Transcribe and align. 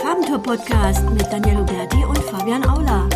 Farbentour-Podcast 0.00 1.08
mit 1.10 1.22
Daniel 1.32 1.58
Huberti 1.58 2.04
und 2.04 2.18
Fabian 2.18 2.64
Aula. 2.66 3.08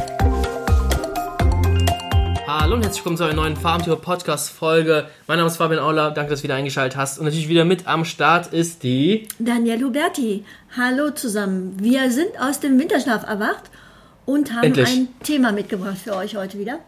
Hallo 2.46 2.74
und 2.74 2.82
herzlich 2.82 3.00
willkommen 3.00 3.16
zu 3.16 3.24
einer 3.24 3.34
neuen 3.34 3.56
Farmtour 3.56 4.00
Podcast 4.00 4.50
Folge. 4.50 5.08
Mein 5.26 5.38
Name 5.38 5.48
ist 5.48 5.56
Fabian 5.56 5.80
Aula, 5.80 6.10
danke, 6.10 6.30
dass 6.30 6.40
du 6.40 6.44
wieder 6.44 6.54
eingeschaltet 6.54 6.96
hast. 6.96 7.18
Und 7.18 7.24
natürlich 7.24 7.48
wieder 7.48 7.64
mit 7.64 7.86
am 7.86 8.04
Start 8.04 8.52
ist 8.52 8.82
die 8.82 9.28
Daniel 9.38 9.82
Huberti. 9.84 10.44
Hallo 10.76 11.10
zusammen. 11.10 11.76
Wir 11.80 12.10
sind 12.10 12.30
aus 12.40 12.60
dem 12.60 12.78
Winterschlaf 12.78 13.24
erwacht 13.26 13.70
und 14.24 14.52
haben 14.54 14.64
Endlich. 14.64 14.88
ein 14.88 15.08
Thema 15.22 15.52
mitgebracht 15.52 15.98
für 16.02 16.14
euch 16.16 16.36
heute 16.36 16.58
wieder. 16.58 16.78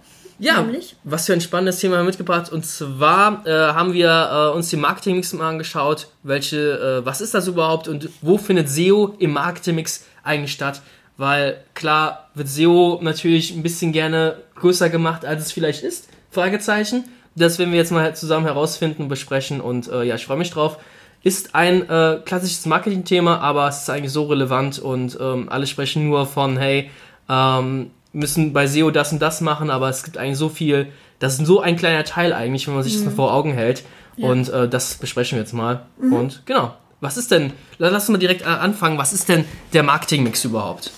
Ja, 0.41 0.63
Nämlich? 0.63 0.97
was 1.05 1.27
für 1.27 1.35
ein 1.35 1.43
spannendes 1.43 1.81
Thema 1.81 2.03
mitgebracht. 2.03 2.51
Und 2.51 2.65
zwar 2.65 3.47
äh, 3.47 3.51
haben 3.51 3.93
wir 3.93 4.09
äh, 4.09 4.57
uns 4.57 4.71
den 4.71 4.81
Marketingmix 4.81 5.35
mal 5.35 5.51
angeschaut. 5.51 6.09
Welche, 6.23 7.03
äh, 7.03 7.07
was 7.07 7.21
ist 7.21 7.35
das 7.35 7.47
überhaupt 7.47 7.89
und 7.89 8.09
wo 8.23 8.39
findet 8.39 8.71
SEO 8.71 9.15
im 9.19 9.33
Marketingmix 9.33 10.07
eigentlich 10.25 10.53
statt? 10.53 10.81
Weil 11.19 11.63
klar 11.75 12.31
wird 12.35 12.49
SEO 12.49 13.01
natürlich 13.03 13.55
ein 13.55 13.63
bisschen 13.63 13.93
gerne 13.93 14.37
größer 14.55 14.89
gemacht, 14.89 15.27
als 15.27 15.45
es 15.45 15.53
vielleicht 15.53 15.83
ist. 15.83 16.09
Fragezeichen. 16.31 17.05
Das 17.35 17.59
werden 17.59 17.73
wir 17.73 17.79
jetzt 17.79 17.93
mal 17.93 18.17
zusammen 18.17 18.47
herausfinden 18.47 19.03
und 19.03 19.09
besprechen. 19.09 19.61
Und 19.61 19.89
äh, 19.89 20.05
ja, 20.05 20.15
ich 20.15 20.25
freue 20.25 20.39
mich 20.39 20.51
drauf. 20.51 20.79
Ist 21.23 21.55
ein 21.55 21.87
äh, 21.91 22.19
klassisches 22.25 22.65
Marketingthema, 22.65 23.37
aber 23.41 23.69
es 23.69 23.83
ist 23.83 23.91
eigentlich 23.91 24.13
so 24.13 24.25
relevant 24.25 24.79
und 24.79 25.19
ähm, 25.21 25.51
alle 25.51 25.67
sprechen 25.67 26.09
nur 26.09 26.25
von, 26.25 26.57
hey, 26.57 26.91
ähm, 27.29 27.91
müssen 28.13 28.53
bei 28.53 28.67
SEO 28.67 28.91
das 28.91 29.13
und 29.13 29.21
das 29.21 29.41
machen, 29.41 29.71
aber 29.71 29.89
es 29.89 30.03
gibt 30.03 30.19
eigentlich 30.19 30.39
so 30.39 30.49
viel, 30.49 30.89
das 31.19 31.39
ist 31.39 31.47
so 31.47 31.61
ein 31.61 31.77
kleiner 31.77 32.05
Teil 32.05 32.33
eigentlich, 32.33 32.67
wenn 32.67 32.75
man 32.75 32.83
sich 32.83 32.95
das 32.95 33.05
mal 33.05 33.11
vor 33.11 33.33
Augen 33.33 33.53
hält. 33.53 33.85
Und 34.17 34.51
äh, 34.51 34.69
das 34.69 34.97
besprechen 34.97 35.37
wir 35.37 35.43
jetzt 35.43 35.55
mal. 35.55 35.87
Und 35.99 36.43
genau, 36.45 36.75
was 37.01 37.17
ist 37.17 37.31
denn, 37.31 37.53
lass 37.79 38.05
uns 38.05 38.09
mal 38.11 38.19
direkt 38.19 38.43
äh, 38.43 38.47
anfangen, 38.47 38.99
was 38.99 39.13
ist 39.13 39.29
denn 39.29 39.45
der 39.73 39.83
Marketingmix 39.83 40.45
überhaupt? 40.45 40.93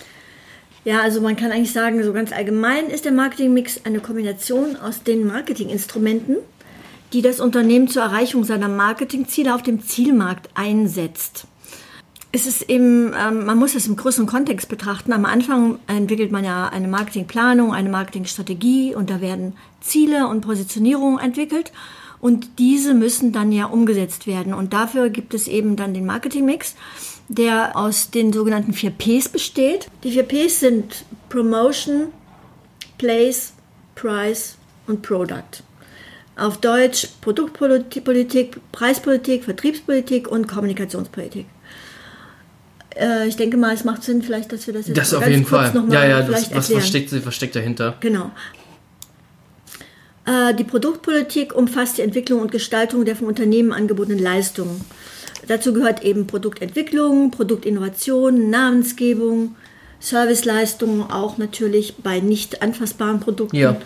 Ja, 0.84 1.00
also 1.00 1.20
man 1.20 1.36
kann 1.36 1.52
eigentlich 1.52 1.72
sagen, 1.72 2.02
so 2.02 2.12
ganz 2.12 2.32
allgemein 2.32 2.86
ist 2.86 3.04
der 3.04 3.12
Marketingmix 3.12 3.82
eine 3.84 4.00
Kombination 4.00 4.76
aus 4.76 5.04
den 5.04 5.26
Marketinginstrumenten, 5.26 6.38
die 7.12 7.22
das 7.22 7.38
Unternehmen 7.38 7.86
zur 7.86 8.02
Erreichung 8.02 8.42
seiner 8.42 8.68
Marketingziele 8.68 9.54
auf 9.54 9.62
dem 9.62 9.84
Zielmarkt 9.84 10.48
einsetzt. 10.54 11.46
Es 12.34 12.46
ist 12.46 12.70
eben, 12.70 13.12
ähm, 13.12 13.44
man 13.44 13.58
muss 13.58 13.74
es 13.74 13.86
im 13.86 13.96
größeren 13.96 14.26
Kontext 14.26 14.70
betrachten. 14.70 15.12
Am 15.12 15.26
Anfang 15.26 15.78
entwickelt 15.86 16.32
man 16.32 16.44
ja 16.44 16.68
eine 16.68 16.88
Marketingplanung, 16.88 17.74
eine 17.74 17.90
Marketingstrategie 17.90 18.94
und 18.94 19.10
da 19.10 19.20
werden 19.20 19.54
Ziele 19.82 20.26
und 20.26 20.40
Positionierungen 20.40 21.18
entwickelt 21.18 21.72
und 22.22 22.58
diese 22.58 22.94
müssen 22.94 23.32
dann 23.32 23.52
ja 23.52 23.66
umgesetzt 23.66 24.26
werden. 24.26 24.54
Und 24.54 24.72
dafür 24.72 25.10
gibt 25.10 25.34
es 25.34 25.46
eben 25.46 25.76
dann 25.76 25.92
den 25.92 26.06
Marketingmix, 26.06 26.74
der 27.28 27.76
aus 27.76 28.10
den 28.10 28.32
sogenannten 28.32 28.72
4 28.72 28.92
Ps 28.92 29.28
besteht. 29.28 29.88
Die 30.02 30.12
4 30.12 30.22
Ps 30.22 30.60
sind 30.60 31.04
Promotion, 31.28 32.06
Place, 32.96 33.52
Price 33.94 34.56
und 34.86 35.02
Product. 35.02 35.64
Auf 36.36 36.58
Deutsch 36.58 37.08
Produktpolitik, 37.20 38.58
Preispolitik, 38.72 39.44
Vertriebspolitik 39.44 40.28
und 40.28 40.48
Kommunikationspolitik. 40.48 41.44
Äh, 42.98 43.28
ich 43.28 43.36
denke 43.36 43.56
mal, 43.56 43.74
es 43.74 43.84
macht 43.84 44.02
Sinn, 44.02 44.22
vielleicht, 44.22 44.52
dass 44.52 44.66
wir 44.66 44.74
das 44.74 44.86
jetzt 44.88 44.96
Das 44.96 45.14
auf 45.14 45.26
jeden 45.26 45.46
Fall. 45.46 45.72
Ja, 45.90 46.04
ja, 46.06 46.20
das, 46.22 46.50
was, 46.54 46.70
erklären. 46.70 46.82
steckt, 46.82 47.26
was 47.26 47.34
steckt 47.34 47.56
dahinter? 47.56 47.94
Genau. 48.00 48.30
Äh, 50.26 50.54
Die 50.54 50.64
Produktpolitik 50.64 51.54
umfasst 51.54 51.98
die 51.98 52.02
Entwicklung 52.02 52.40
und 52.40 52.52
Gestaltung 52.52 53.04
der 53.04 53.16
vom 53.16 53.28
Unternehmen 53.28 53.72
angebotenen 53.72 54.18
Leistungen. 54.20 54.84
Dazu 55.48 55.72
gehört 55.72 56.04
eben 56.04 56.26
Produktentwicklung, 56.26 57.30
Produktinnovation, 57.32 58.50
Namensgebung, 58.50 59.56
Serviceleistungen, 59.98 61.02
auch 61.10 61.38
natürlich 61.38 61.96
bei 61.96 62.20
nicht 62.20 62.62
anfassbaren 62.62 63.18
Produkten, 63.20 63.56
Ja. 63.56 63.76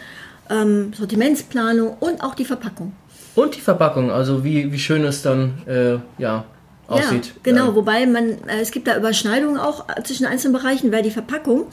ähm, 0.50 0.92
Sortimentsplanung 0.96 1.96
und 2.00 2.22
auch 2.22 2.34
die 2.34 2.44
Verpackung. 2.44 2.92
Und 3.34 3.54
die 3.56 3.60
Verpackung, 3.60 4.10
also 4.10 4.44
wie, 4.44 4.70
wie 4.72 4.78
schön 4.78 5.04
es 5.04 5.22
dann 5.22 5.62
äh, 5.66 5.98
ja, 6.20 6.44
aussieht. 6.88 7.26
Ja, 7.26 7.32
genau, 7.42 7.66
Ja. 7.68 7.74
wobei 7.74 8.06
man, 8.06 8.30
äh, 8.48 8.60
es 8.60 8.70
gibt 8.70 8.86
da 8.86 8.96
Überschneidungen 8.96 9.58
auch 9.58 9.88
äh, 9.88 10.02
zwischen 10.02 10.26
einzelnen 10.26 10.52
Bereichen, 10.54 10.92
weil 10.92 11.02
die 11.02 11.10
Verpackung 11.10 11.66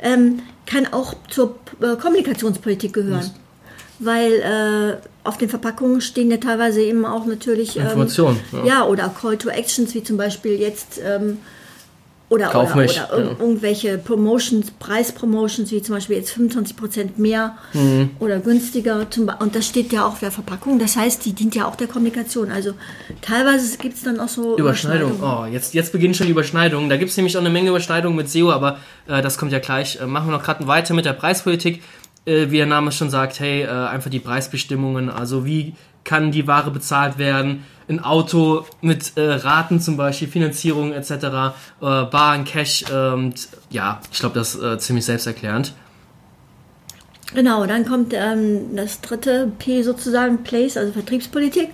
ähm, 0.00 0.40
kann 0.66 0.86
auch 0.92 1.14
zur 1.28 1.56
äh, 1.80 1.96
Kommunikationspolitik 1.96 2.92
gehören. 2.92 3.30
Weil 3.98 4.32
äh, 4.32 5.06
auf 5.24 5.38
den 5.38 5.48
Verpackungen 5.48 6.00
stehen 6.02 6.30
ja 6.30 6.36
teilweise 6.36 6.82
eben 6.82 7.06
auch 7.06 7.24
natürlich 7.24 7.76
ähm, 7.76 7.84
Informationen, 7.84 8.40
Ja. 8.52 8.64
ja. 8.66 8.86
oder 8.86 9.08
Call 9.08 9.38
to 9.38 9.48
Actions, 9.48 9.94
wie 9.94 10.02
zum 10.02 10.16
Beispiel 10.18 10.60
jetzt 10.60 11.00
ähm, 11.02 11.38
oder, 12.28 12.48
oder, 12.50 12.74
oder 12.74 12.84
ja. 12.86 13.08
irgendwelche 13.38 13.98
Promotions, 13.98 14.72
Preispromotions, 14.72 15.70
wie 15.70 15.80
zum 15.80 15.94
Beispiel 15.94 16.16
jetzt 16.16 16.36
25% 16.36 17.10
mehr 17.18 17.56
Mhm. 17.72 18.10
oder 18.18 18.40
günstiger. 18.40 19.06
Und 19.38 19.54
das 19.54 19.66
steht 19.66 19.92
ja 19.92 20.06
auch 20.06 20.18
der 20.18 20.32
Verpackung. 20.32 20.78
Das 20.78 20.96
heißt, 20.96 21.24
die 21.24 21.32
dient 21.32 21.54
ja 21.54 21.66
auch 21.66 21.76
der 21.76 21.86
Kommunikation. 21.86 22.50
Also 22.50 22.72
teilweise 23.20 23.78
gibt 23.78 23.94
es 23.94 24.02
dann 24.02 24.18
auch 24.18 24.28
so 24.28 24.56
Überschneidung. 24.58 25.22
Oh, 25.22 25.44
jetzt, 25.46 25.74
jetzt 25.74 25.92
beginnen 25.92 26.14
schon 26.14 26.26
die 26.26 26.32
Überschneidungen. 26.32 26.90
Da 26.90 26.96
gibt 26.96 27.12
es 27.12 27.16
nämlich 27.16 27.36
auch 27.36 27.40
eine 27.40 27.50
Menge 27.50 27.70
Überschneidungen 27.70 28.16
mit 28.16 28.28
SEO, 28.28 28.50
aber 28.50 28.78
äh, 29.06 29.22
das 29.22 29.38
kommt 29.38 29.52
ja 29.52 29.60
gleich. 29.60 30.00
Äh, 30.00 30.06
machen 30.06 30.28
wir 30.28 30.32
noch 30.36 30.42
gerade 30.42 30.66
weiter 30.66 30.94
mit 30.94 31.04
der 31.04 31.12
Preispolitik. 31.12 31.82
Äh, 32.24 32.50
wie 32.50 32.56
der 32.56 32.66
Name 32.66 32.90
schon 32.90 33.08
sagt, 33.08 33.38
hey, 33.38 33.62
äh, 33.62 33.68
einfach 33.68 34.10
die 34.10 34.18
Preisbestimmungen. 34.18 35.10
Also 35.10 35.46
wie 35.46 35.74
kann 36.02 36.32
die 36.32 36.46
Ware 36.48 36.72
bezahlt 36.72 37.18
werden? 37.18 37.64
Ein 37.88 38.02
Auto 38.02 38.64
mit 38.80 39.16
äh, 39.16 39.20
Raten 39.20 39.80
zum 39.80 39.96
Beispiel, 39.96 40.28
Finanzierung 40.28 40.92
etc., 40.92 41.12
äh, 41.12 41.52
Bar 41.80 42.38
und 42.38 42.44
Cash. 42.44 42.84
ähm, 42.92 43.32
ja, 43.70 44.00
ich 44.10 44.18
glaube, 44.18 44.34
das 44.34 44.54
ist 44.54 44.62
äh, 44.62 44.78
ziemlich 44.78 45.04
selbsterklärend. 45.04 45.72
Genau, 47.34 47.66
dann 47.66 47.84
kommt 47.84 48.12
ähm, 48.14 48.76
das 48.76 49.00
dritte 49.00 49.50
P 49.58 49.82
sozusagen, 49.82 50.42
Place, 50.42 50.76
also 50.76 50.92
Vertriebspolitik. 50.92 51.70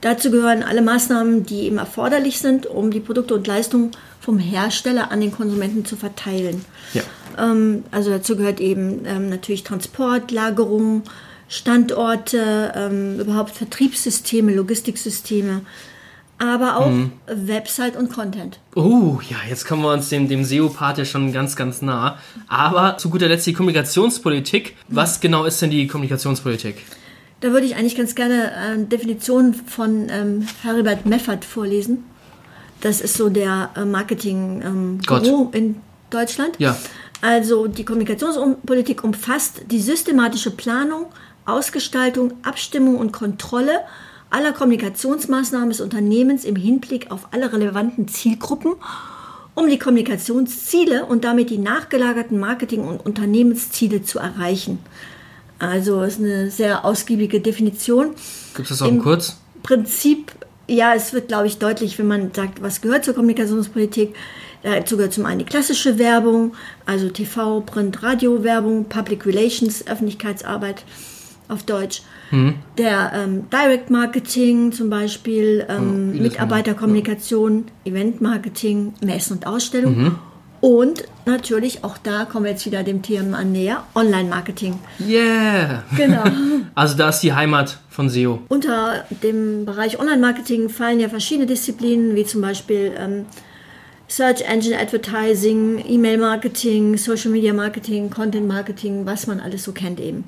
Dazu 0.00 0.30
gehören 0.30 0.62
alle 0.62 0.82
Maßnahmen, 0.82 1.44
die 1.44 1.62
eben 1.62 1.78
erforderlich 1.78 2.38
sind, 2.38 2.66
um 2.66 2.90
die 2.90 3.00
Produkte 3.00 3.34
und 3.34 3.46
Leistungen 3.46 3.92
vom 4.20 4.38
Hersteller 4.38 5.10
an 5.10 5.20
den 5.20 5.32
Konsumenten 5.32 5.84
zu 5.84 5.96
verteilen. 5.96 6.64
Ja. 6.92 7.02
Ähm, 7.38 7.84
also 7.90 8.10
dazu 8.10 8.36
gehört 8.36 8.60
eben 8.60 9.04
ähm, 9.06 9.30
natürlich 9.30 9.64
Transport, 9.64 10.30
Lagerung, 10.30 11.02
Standorte, 11.48 12.72
ähm, 12.74 13.20
überhaupt 13.20 13.50
Vertriebssysteme, 13.50 14.52
Logistiksysteme, 14.54 15.62
aber 16.38 16.76
auch 16.76 16.92
Website 17.26 17.96
und 17.96 18.12
Content. 18.12 18.58
Oh, 18.74 19.20
ja, 19.28 19.36
jetzt 19.48 19.66
kommen 19.66 19.82
wir 19.82 19.92
uns 19.92 20.10
dem, 20.10 20.28
dem 20.28 20.44
SEO-Part 20.44 20.98
ja 20.98 21.04
schon 21.04 21.32
ganz, 21.32 21.56
ganz 21.56 21.80
nah. 21.80 22.18
Aber 22.46 22.98
zu 22.98 23.08
guter 23.08 23.28
Letzt 23.28 23.46
die 23.46 23.54
Kommunikationspolitik. 23.54 24.76
Was 24.88 25.20
genau 25.20 25.44
ist 25.44 25.62
denn 25.62 25.70
die 25.70 25.86
Kommunikationspolitik? 25.86 26.84
Da 27.40 27.52
würde 27.52 27.66
ich 27.66 27.76
eigentlich 27.76 27.96
ganz 27.96 28.14
gerne 28.14 28.52
eine 28.52 28.84
Definition 28.84 29.54
von 29.54 30.08
ähm, 30.10 30.46
Heribert 30.62 31.06
Meffert 31.06 31.44
vorlesen. 31.44 32.04
Das 32.80 33.00
ist 33.00 33.14
so 33.14 33.28
der 33.28 33.70
äh, 33.74 33.84
Marketing-Guru 33.84 35.50
in 35.52 35.76
Deutschland. 36.10 36.56
Ja. 36.58 36.76
Also 37.22 37.66
die 37.66 37.84
Kommunikationspolitik 37.84 39.02
umfasst 39.02 39.62
die 39.70 39.80
systematische 39.80 40.50
Planung, 40.50 41.06
Ausgestaltung, 41.46 42.34
Abstimmung 42.42 42.96
und 42.98 43.12
Kontrolle 43.12 43.80
aller 44.30 44.52
Kommunikationsmaßnahmen 44.52 45.70
des 45.70 45.80
Unternehmens 45.80 46.44
im 46.44 46.56
Hinblick 46.56 47.10
auf 47.10 47.28
alle 47.30 47.52
relevanten 47.52 48.08
Zielgruppen, 48.08 48.74
um 49.54 49.68
die 49.68 49.78
Kommunikationsziele 49.78 51.06
und 51.06 51.24
damit 51.24 51.50
die 51.50 51.58
nachgelagerten 51.58 52.38
Marketing- 52.38 52.86
und 52.86 53.04
Unternehmensziele 53.04 54.02
zu 54.02 54.18
erreichen. 54.18 54.80
Also 55.58 56.02
ist 56.02 56.18
eine 56.18 56.50
sehr 56.50 56.84
ausgiebige 56.84 57.40
Definition. 57.40 58.10
Gibt 58.54 58.70
es 58.70 58.78
das 58.78 58.82
auch 58.82 58.88
Im 58.88 59.00
kurz? 59.00 59.38
Prinzip, 59.62 60.32
ja, 60.68 60.94
es 60.94 61.12
wird, 61.12 61.28
glaube 61.28 61.46
ich, 61.46 61.58
deutlich, 61.58 61.98
wenn 61.98 62.06
man 62.06 62.34
sagt, 62.34 62.62
was 62.62 62.82
gehört 62.82 63.04
zur 63.04 63.14
Kommunikationspolitik. 63.14 64.14
Dazu 64.62 64.96
gehört 64.96 65.14
zum 65.14 65.24
einen 65.24 65.38
die 65.38 65.44
klassische 65.44 65.98
Werbung, 65.98 66.54
also 66.84 67.08
TV, 67.08 67.60
Print, 67.60 68.02
Radio, 68.02 68.42
Werbung, 68.42 68.84
Public 68.86 69.24
Relations, 69.24 69.86
Öffentlichkeitsarbeit 69.86 70.84
auf 71.48 71.62
Deutsch. 71.62 72.02
Der 72.76 73.12
ähm, 73.14 73.44
Direct 73.50 73.88
Marketing 73.90 74.72
zum 74.72 74.90
Beispiel, 74.90 75.64
ähm, 75.68 76.12
wie 76.12 76.18
das 76.18 76.32
Mitarbeiterkommunikation, 76.32 77.66
Event 77.84 78.20
Marketing, 78.20 78.94
Messen 79.00 79.36
und 79.36 79.46
Ausstellungen. 79.46 80.18
Und 80.60 81.04
natürlich, 81.26 81.84
auch 81.84 81.98
da 81.98 82.24
kommen 82.24 82.44
wir 82.44 82.52
jetzt 82.52 82.66
wieder 82.66 82.82
dem 82.82 83.02
Thema 83.02 83.44
näher, 83.44 83.84
Online-Marketing. 83.94 84.78
Yeah! 85.00 85.84
Genau. 85.96 86.24
Also 86.74 86.94
da 86.94 87.08
ist 87.08 87.20
die 87.20 87.32
Heimat 87.32 87.78
von 87.88 88.10
SEO. 88.10 88.40
Unter 88.48 89.04
dem 89.22 89.64
Bereich 89.64 89.98
Online-Marketing 89.98 90.68
fallen 90.68 91.00
ja 91.00 91.08
verschiedene 91.08 91.46
Disziplinen, 91.46 92.14
wie 92.14 92.24
zum 92.24 92.42
Beispiel 92.42 92.92
ähm, 92.98 93.24
Search 94.08 94.42
Engine 94.42 94.78
Advertising, 94.78 95.82
E-Mail-Marketing, 95.88 96.98
Social 96.98 97.30
Media 97.30 97.54
Marketing, 97.54 98.10
Content-Marketing, 98.10 99.06
was 99.06 99.26
man 99.26 99.40
alles 99.40 99.64
so 99.64 99.72
kennt 99.72 100.00
eben. 100.00 100.24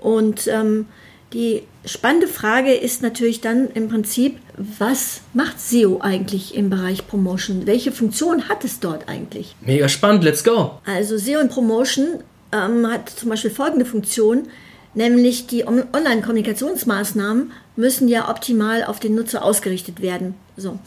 Und 0.00 0.46
ähm, 0.48 0.86
Die 1.32 1.62
spannende 1.84 2.26
Frage 2.26 2.74
ist 2.74 3.02
natürlich 3.02 3.40
dann 3.40 3.68
im 3.74 3.88
Prinzip, 3.88 4.38
was 4.78 5.20
macht 5.32 5.60
SEO 5.60 6.00
eigentlich 6.00 6.56
im 6.56 6.70
Bereich 6.70 7.06
Promotion? 7.06 7.66
Welche 7.66 7.92
Funktion 7.92 8.48
hat 8.48 8.64
es 8.64 8.80
dort 8.80 9.08
eigentlich? 9.08 9.54
Mega 9.60 9.88
spannend, 9.88 10.24
let's 10.24 10.42
go. 10.42 10.80
Also 10.84 11.16
SEO 11.18 11.40
und 11.40 11.52
Promotion 11.52 12.24
ähm, 12.52 12.86
hat 12.86 13.10
zum 13.10 13.28
Beispiel 13.28 13.52
folgende 13.52 13.84
Funktion, 13.84 14.48
nämlich 14.94 15.46
die 15.46 15.64
Online-Kommunikationsmaßnahmen 15.66 17.52
müssen 17.76 18.08
ja 18.08 18.28
optimal 18.28 18.82
auf 18.82 18.98
den 18.98 19.14
Nutzer 19.14 19.44
ausgerichtet 19.44 20.02
werden. 20.02 20.34
So. 20.56 20.80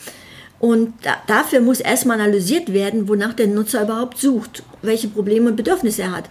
Und 0.59 0.93
da, 1.03 1.15
dafür 1.27 1.61
muss 1.61 1.79
erstmal 1.79 2.19
analysiert 2.19 2.73
werden, 2.73 3.07
wonach 3.07 3.33
der 3.33 3.47
Nutzer 3.47 3.83
überhaupt 3.83 4.17
sucht, 4.17 4.63
welche 4.81 5.07
Probleme 5.07 5.49
und 5.49 5.55
Bedürfnisse 5.55 6.01
er 6.01 6.11
hat. 6.11 6.25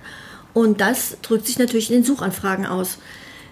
Und 0.55 0.81
das 0.81 1.17
drückt 1.23 1.47
sich 1.47 1.59
natürlich 1.59 1.91
in 1.91 1.99
den 1.99 2.05
Suchanfragen 2.05 2.67
aus. 2.67 2.99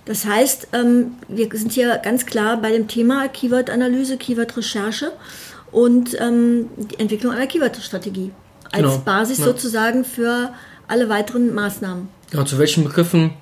Das 0.05 0.25
heißt, 0.25 0.69
ähm, 0.73 1.13
wir 1.29 1.49
sind 1.53 1.73
hier 1.73 1.99
ganz 1.99 2.27
klar 2.27 2.61
bei 2.61 2.73
dem 2.73 2.89
Thema 2.89 3.29
Keyword-Analyse, 3.29 4.17
Keyword-Recherche 4.17 5.13
und 5.73 6.19
ähm, 6.21 6.69
die 6.77 6.99
Entwicklung 6.99 7.33
einer 7.33 7.47
Keyword-Strategie 7.47 8.33
als 8.73 8.83
genau. 8.83 8.99
Basis 8.99 9.39
ja. 9.39 9.45
sozusagen 9.45 10.05
für 10.05 10.53
alle 10.89 11.09
weiteren 11.09 11.55
Maßnahmen. 11.55 12.09
Genau, 12.31 12.45
zu 12.45 12.59
welchen 12.59 12.85
Begriffen 12.85 13.33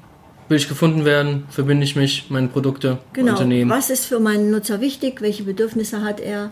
will 0.48 0.56
ich 0.56 0.68
gefunden 0.68 1.04
werden? 1.04 1.46
Verbinde 1.50 1.84
ich 1.84 1.96
mich, 1.96 2.26
meine 2.28 2.48
Produkte, 2.48 2.98
genau. 3.12 3.32
Unternehmen? 3.32 3.70
Was 3.70 3.90
ist 3.90 4.06
für 4.06 4.20
meinen 4.20 4.50
Nutzer 4.50 4.80
wichtig? 4.80 5.20
Welche 5.20 5.44
Bedürfnisse 5.44 6.02
hat 6.02 6.20
er? 6.20 6.50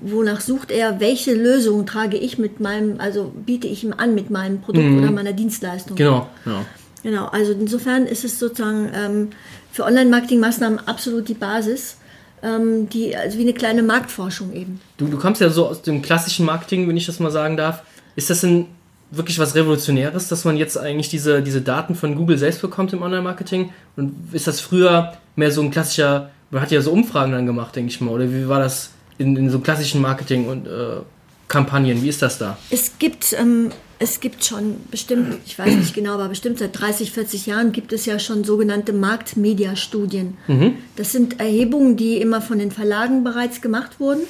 Wonach 0.00 0.40
sucht 0.40 0.70
er? 0.70 0.98
Welche 1.00 1.34
Lösung 1.34 1.84
trage 1.84 2.16
ich 2.16 2.38
mit 2.38 2.58
meinem, 2.58 3.00
also 3.00 3.32
biete 3.44 3.66
ich 3.66 3.84
ihm 3.84 3.92
an 3.96 4.14
mit 4.14 4.30
meinem 4.30 4.60
Produkt 4.60 4.86
mhm. 4.86 4.98
oder 4.98 5.10
meiner 5.10 5.32
Dienstleistung? 5.32 5.96
Genau, 5.96 6.28
genau. 6.44 6.64
Genau, 7.02 7.26
also 7.26 7.52
insofern 7.52 8.06
ist 8.06 8.24
es 8.24 8.38
sozusagen 8.38 8.90
ähm, 8.94 9.28
für 9.70 9.84
Online-Marketing-Maßnahmen 9.84 10.88
absolut 10.88 11.28
die 11.28 11.34
Basis, 11.34 11.98
ähm, 12.42 12.88
die, 12.88 13.14
also 13.14 13.36
wie 13.36 13.42
eine 13.42 13.52
kleine 13.52 13.82
Marktforschung 13.82 14.54
eben. 14.54 14.80
Du, 14.96 15.06
du 15.06 15.18
kommst 15.18 15.42
ja 15.42 15.50
so 15.50 15.66
aus 15.66 15.82
dem 15.82 16.00
klassischen 16.00 16.46
Marketing, 16.46 16.88
wenn 16.88 16.96
ich 16.96 17.04
das 17.04 17.20
mal 17.20 17.30
sagen 17.30 17.58
darf. 17.58 17.82
Ist 18.16 18.30
das 18.30 18.40
denn 18.40 18.66
wirklich 19.10 19.38
was 19.38 19.54
Revolutionäres, 19.54 20.28
dass 20.28 20.46
man 20.46 20.56
jetzt 20.56 20.78
eigentlich 20.78 21.10
diese, 21.10 21.42
diese 21.42 21.60
Daten 21.60 21.94
von 21.94 22.14
Google 22.14 22.38
selbst 22.38 22.62
bekommt 22.62 22.94
im 22.94 23.02
Online-Marketing? 23.02 23.70
Und 23.96 24.14
ist 24.32 24.46
das 24.46 24.60
früher 24.60 25.12
mehr 25.36 25.52
so 25.52 25.60
ein 25.60 25.70
klassischer, 25.70 26.30
man 26.50 26.62
hat 26.62 26.70
ja 26.70 26.80
so 26.80 26.90
Umfragen 26.90 27.32
dann 27.32 27.44
gemacht, 27.44 27.76
denke 27.76 27.90
ich 27.90 28.00
mal, 28.00 28.12
oder 28.12 28.30
wie 28.32 28.48
war 28.48 28.60
das 28.60 28.92
in, 29.18 29.36
in 29.36 29.50
so 29.50 29.58
klassischen 29.60 30.00
Marketing 30.00 30.48
und 30.48 30.66
äh, 30.66 31.00
Kampagnen? 31.48 32.02
Wie 32.02 32.08
ist 32.08 32.22
das 32.22 32.38
da? 32.38 32.56
Es 32.70 32.98
gibt 32.98 33.34
ähm, 33.38 33.70
es 33.98 34.20
gibt 34.20 34.44
schon 34.44 34.76
bestimmt, 34.90 35.38
ich 35.46 35.58
weiß 35.58 35.74
nicht 35.76 35.94
genau, 35.94 36.14
aber 36.14 36.28
bestimmt 36.28 36.58
seit 36.58 36.78
30, 36.78 37.12
40 37.12 37.46
Jahren 37.46 37.72
gibt 37.72 37.92
es 37.92 38.06
ja 38.06 38.18
schon 38.18 38.44
sogenannte 38.44 38.92
Marktmedia-Studien. 38.92 40.36
Mhm. 40.46 40.76
Das 40.96 41.12
sind 41.12 41.40
Erhebungen, 41.40 41.96
die 41.96 42.20
immer 42.20 42.42
von 42.42 42.58
den 42.58 42.70
Verlagen 42.70 43.24
bereits 43.24 43.60
gemacht 43.60 44.00
wurden. 44.00 44.22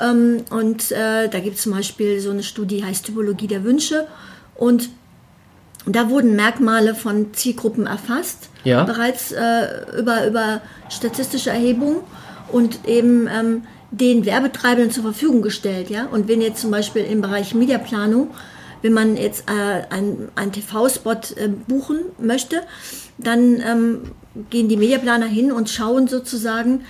Ähm, 0.00 0.44
und 0.50 0.92
äh, 0.92 1.28
da 1.28 1.40
gibt 1.40 1.56
es 1.56 1.62
zum 1.62 1.72
Beispiel 1.72 2.20
so 2.20 2.30
eine 2.30 2.42
Studie, 2.42 2.78
die 2.78 2.84
heißt 2.84 3.06
Typologie 3.06 3.46
der 3.46 3.64
Wünsche. 3.64 4.06
Und 4.54 4.90
da 5.86 6.08
wurden 6.08 6.36
Merkmale 6.36 6.94
von 6.94 7.34
Zielgruppen 7.34 7.86
erfasst, 7.86 8.50
ja. 8.62 8.84
bereits 8.84 9.32
äh, 9.32 9.98
über, 9.98 10.26
über 10.26 10.60
statistische 10.88 11.50
Erhebungen 11.50 11.98
und 12.52 12.86
eben 12.86 13.26
ähm, 13.26 13.62
den 13.92 14.26
Werbetreibenden 14.26 14.90
zur 14.90 15.04
Verfügung 15.04 15.42
gestellt. 15.42 15.88
Ja? 15.90 16.06
Und 16.06 16.26
wenn 16.26 16.40
jetzt 16.40 16.60
zum 16.60 16.70
Beispiel 16.70 17.04
im 17.04 17.20
Bereich 17.20 17.54
Mediaplanung 17.54 18.30
wenn 18.82 18.92
man 18.92 19.16
jetzt 19.16 19.48
äh, 19.48 19.82
einen 19.88 20.52
TV-Spot 20.52 21.12
äh, 21.12 21.48
buchen 21.48 22.00
möchte, 22.18 22.62
dann 23.16 23.60
ähm, 23.60 24.02
gehen 24.50 24.68
die 24.68 24.76
Mediaplaner 24.76 25.26
hin 25.26 25.52
und 25.52 25.70
schauen 25.70 26.08
sozusagen, 26.08 26.84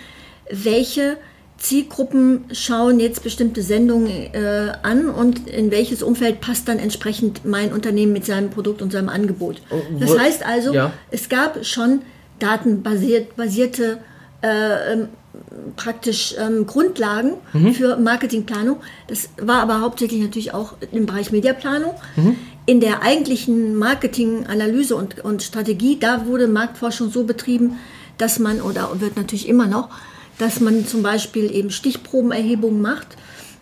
welche 0.50 1.18
Zielgruppen 1.58 2.46
schauen 2.52 2.98
jetzt 2.98 3.22
bestimmte 3.22 3.62
Sendungen 3.62 4.34
äh, 4.34 4.72
an 4.82 5.08
und 5.08 5.48
in 5.48 5.70
welches 5.70 6.02
Umfeld 6.02 6.40
passt 6.40 6.66
dann 6.66 6.78
entsprechend 6.78 7.44
mein 7.44 7.72
Unternehmen 7.72 8.12
mit 8.12 8.24
seinem 8.24 8.50
Produkt 8.50 8.82
und 8.82 8.90
seinem 8.90 9.08
Angebot. 9.08 9.62
Oh, 9.70 9.80
das 10.00 10.18
heißt 10.18 10.44
also, 10.44 10.72
ja. 10.72 10.92
es 11.10 11.28
gab 11.28 11.64
schon 11.64 12.02
datenbasierte 12.40 13.98
äh, 14.42 14.92
ähm, 14.92 15.08
praktisch 15.76 16.34
ähm, 16.38 16.66
Grundlagen 16.66 17.32
mhm. 17.52 17.72
für 17.72 17.96
Marketingplanung. 17.96 18.78
Das 19.08 19.30
war 19.40 19.60
aber 19.62 19.80
hauptsächlich 19.80 20.20
natürlich 20.20 20.52
auch 20.52 20.74
im 20.92 21.06
Bereich 21.06 21.32
Mediaplanung. 21.32 21.94
Mhm. 22.16 22.36
In 22.66 22.80
der 22.80 23.02
eigentlichen 23.02 23.74
Marketinganalyse 23.76 24.94
und, 24.94 25.20
und 25.24 25.42
Strategie, 25.42 25.98
da 25.98 26.26
wurde 26.26 26.46
Marktforschung 26.46 27.10
so 27.10 27.24
betrieben, 27.24 27.78
dass 28.18 28.38
man, 28.38 28.60
oder 28.60 29.00
wird 29.00 29.16
natürlich 29.16 29.48
immer 29.48 29.66
noch, 29.66 29.88
dass 30.38 30.60
man 30.60 30.86
zum 30.86 31.02
Beispiel 31.02 31.52
eben 31.54 31.70
Stichprobenerhebungen 31.70 32.80
macht 32.80 33.16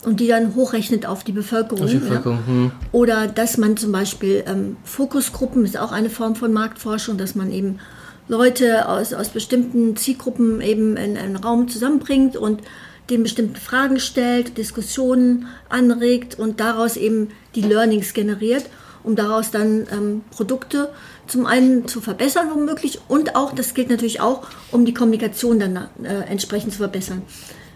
und 0.04 0.20
die 0.20 0.28
dann 0.28 0.54
hochrechnet 0.54 1.06
auf 1.06 1.24
die 1.24 1.32
Bevölkerung. 1.32 1.84
Auf 1.84 1.90
die 1.90 1.98
Bevölkerung. 1.98 2.38
Ja. 2.46 2.46
Hm. 2.46 2.70
Oder 2.92 3.26
dass 3.26 3.58
man 3.58 3.76
zum 3.76 3.92
Beispiel 3.92 4.44
ähm, 4.46 4.76
Fokusgruppen, 4.84 5.64
ist 5.64 5.78
auch 5.78 5.92
eine 5.92 6.10
Form 6.10 6.36
von 6.36 6.52
Marktforschung, 6.52 7.16
dass 7.16 7.34
man 7.34 7.52
eben 7.52 7.78
Leute 8.30 8.88
aus, 8.88 9.12
aus 9.12 9.30
bestimmten 9.30 9.96
Zielgruppen 9.96 10.60
eben 10.60 10.96
in 10.96 11.16
einen 11.16 11.34
Raum 11.34 11.68
zusammenbringt 11.68 12.36
und 12.36 12.62
den 13.10 13.24
bestimmte 13.24 13.60
Fragen 13.60 13.98
stellt, 13.98 14.56
Diskussionen 14.56 15.48
anregt 15.68 16.38
und 16.38 16.60
daraus 16.60 16.96
eben 16.96 17.32
die 17.56 17.62
Learnings 17.62 18.12
generiert, 18.12 18.66
um 19.02 19.16
daraus 19.16 19.50
dann 19.50 19.88
ähm, 19.90 20.22
Produkte 20.30 20.92
zum 21.26 21.44
einen 21.44 21.88
zu 21.88 22.00
verbessern 22.00 22.50
womöglich 22.54 23.00
und 23.08 23.34
auch, 23.34 23.52
das 23.52 23.74
gilt 23.74 23.90
natürlich 23.90 24.20
auch, 24.20 24.46
um 24.70 24.84
die 24.84 24.94
Kommunikation 24.94 25.58
dann 25.58 25.88
äh, 26.04 26.20
entsprechend 26.28 26.72
zu 26.72 26.78
verbessern. 26.78 27.22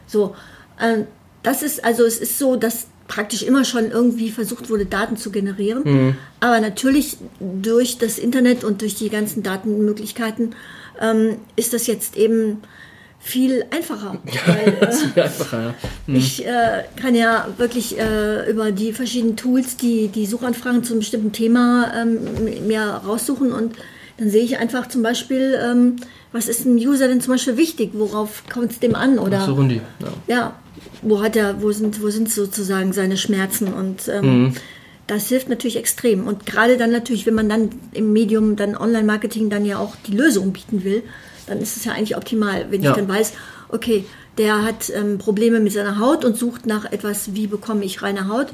So, 0.06 0.36
äh, 0.78 1.02
das 1.42 1.64
ist 1.64 1.84
also 1.84 2.04
es 2.04 2.18
ist 2.18 2.38
so, 2.38 2.54
dass 2.54 2.86
praktisch 3.08 3.42
immer 3.42 3.64
schon 3.64 3.90
irgendwie 3.90 4.30
versucht 4.30 4.70
wurde, 4.70 4.86
Daten 4.86 5.16
zu 5.16 5.30
generieren. 5.30 5.82
Mhm. 5.84 6.16
Aber 6.40 6.60
natürlich 6.60 7.16
durch 7.40 7.98
das 7.98 8.18
Internet 8.18 8.64
und 8.64 8.80
durch 8.80 8.94
die 8.94 9.10
ganzen 9.10 9.42
Datenmöglichkeiten 9.42 10.54
ähm, 11.00 11.36
ist 11.56 11.72
das 11.72 11.86
jetzt 11.86 12.16
eben 12.16 12.62
viel 13.18 13.64
einfacher. 13.70 14.18
Weil, 14.46 14.68
äh, 14.80 14.92
viel 14.92 15.22
einfacher 15.22 15.62
ja. 15.62 15.74
mhm. 16.06 16.16
Ich 16.16 16.46
äh, 16.46 16.84
kann 17.00 17.14
ja 17.14 17.48
wirklich 17.56 17.98
äh, 17.98 18.50
über 18.50 18.72
die 18.72 18.92
verschiedenen 18.92 19.36
Tools 19.36 19.76
die, 19.76 20.08
die 20.08 20.26
Suchanfragen 20.26 20.84
zu 20.84 20.92
einem 20.92 21.00
bestimmten 21.00 21.32
Thema 21.32 21.92
ähm, 21.96 22.66
mir 22.66 22.82
raussuchen 22.82 23.52
und 23.52 23.76
dann 24.16 24.30
sehe 24.30 24.42
ich 24.42 24.58
einfach 24.58 24.88
zum 24.88 25.02
Beispiel, 25.02 25.58
ähm, 25.62 25.96
was 26.32 26.48
ist 26.48 26.66
einem 26.66 26.76
User 26.76 27.08
denn 27.08 27.20
zum 27.20 27.34
Beispiel 27.34 27.56
wichtig, 27.56 27.90
worauf 27.94 28.44
kommt 28.52 28.72
es 28.72 28.80
dem 28.80 28.94
an? 28.94 29.18
Oder, 29.18 29.44
so 29.44 29.60
die. 29.62 29.80
Ja. 30.00 30.12
ja 30.26 30.56
wo 31.02 31.22
hat 31.22 31.36
er, 31.36 31.62
wo 31.62 31.72
sind, 31.72 32.02
wo 32.02 32.10
sind 32.10 32.30
sozusagen 32.30 32.92
seine 32.92 33.16
Schmerzen 33.16 33.72
und 33.72 34.08
ähm, 34.08 34.42
mhm. 34.42 34.54
das 35.06 35.28
hilft 35.28 35.48
natürlich 35.48 35.76
extrem. 35.76 36.26
Und 36.26 36.46
gerade 36.46 36.76
dann 36.76 36.90
natürlich, 36.90 37.26
wenn 37.26 37.34
man 37.34 37.48
dann 37.48 37.70
im 37.92 38.12
Medium 38.12 38.56
dann 38.56 38.76
Online-Marketing 38.76 39.50
dann 39.50 39.64
ja 39.64 39.78
auch 39.78 39.94
die 40.06 40.12
Lösung 40.12 40.52
bieten 40.52 40.84
will, 40.84 41.02
dann 41.46 41.58
ist 41.58 41.76
es 41.76 41.84
ja 41.84 41.92
eigentlich 41.92 42.16
optimal, 42.16 42.66
wenn 42.70 42.82
ja. 42.82 42.90
ich 42.90 42.96
dann 42.96 43.08
weiß, 43.08 43.34
okay, 43.68 44.04
der 44.38 44.64
hat 44.64 44.90
ähm, 44.90 45.18
Probleme 45.18 45.60
mit 45.60 45.72
seiner 45.72 45.98
Haut 45.98 46.24
und 46.24 46.36
sucht 46.36 46.66
nach 46.66 46.90
etwas, 46.90 47.34
wie 47.34 47.46
bekomme 47.46 47.84
ich 47.84 48.02
reine 48.02 48.28
Haut. 48.28 48.48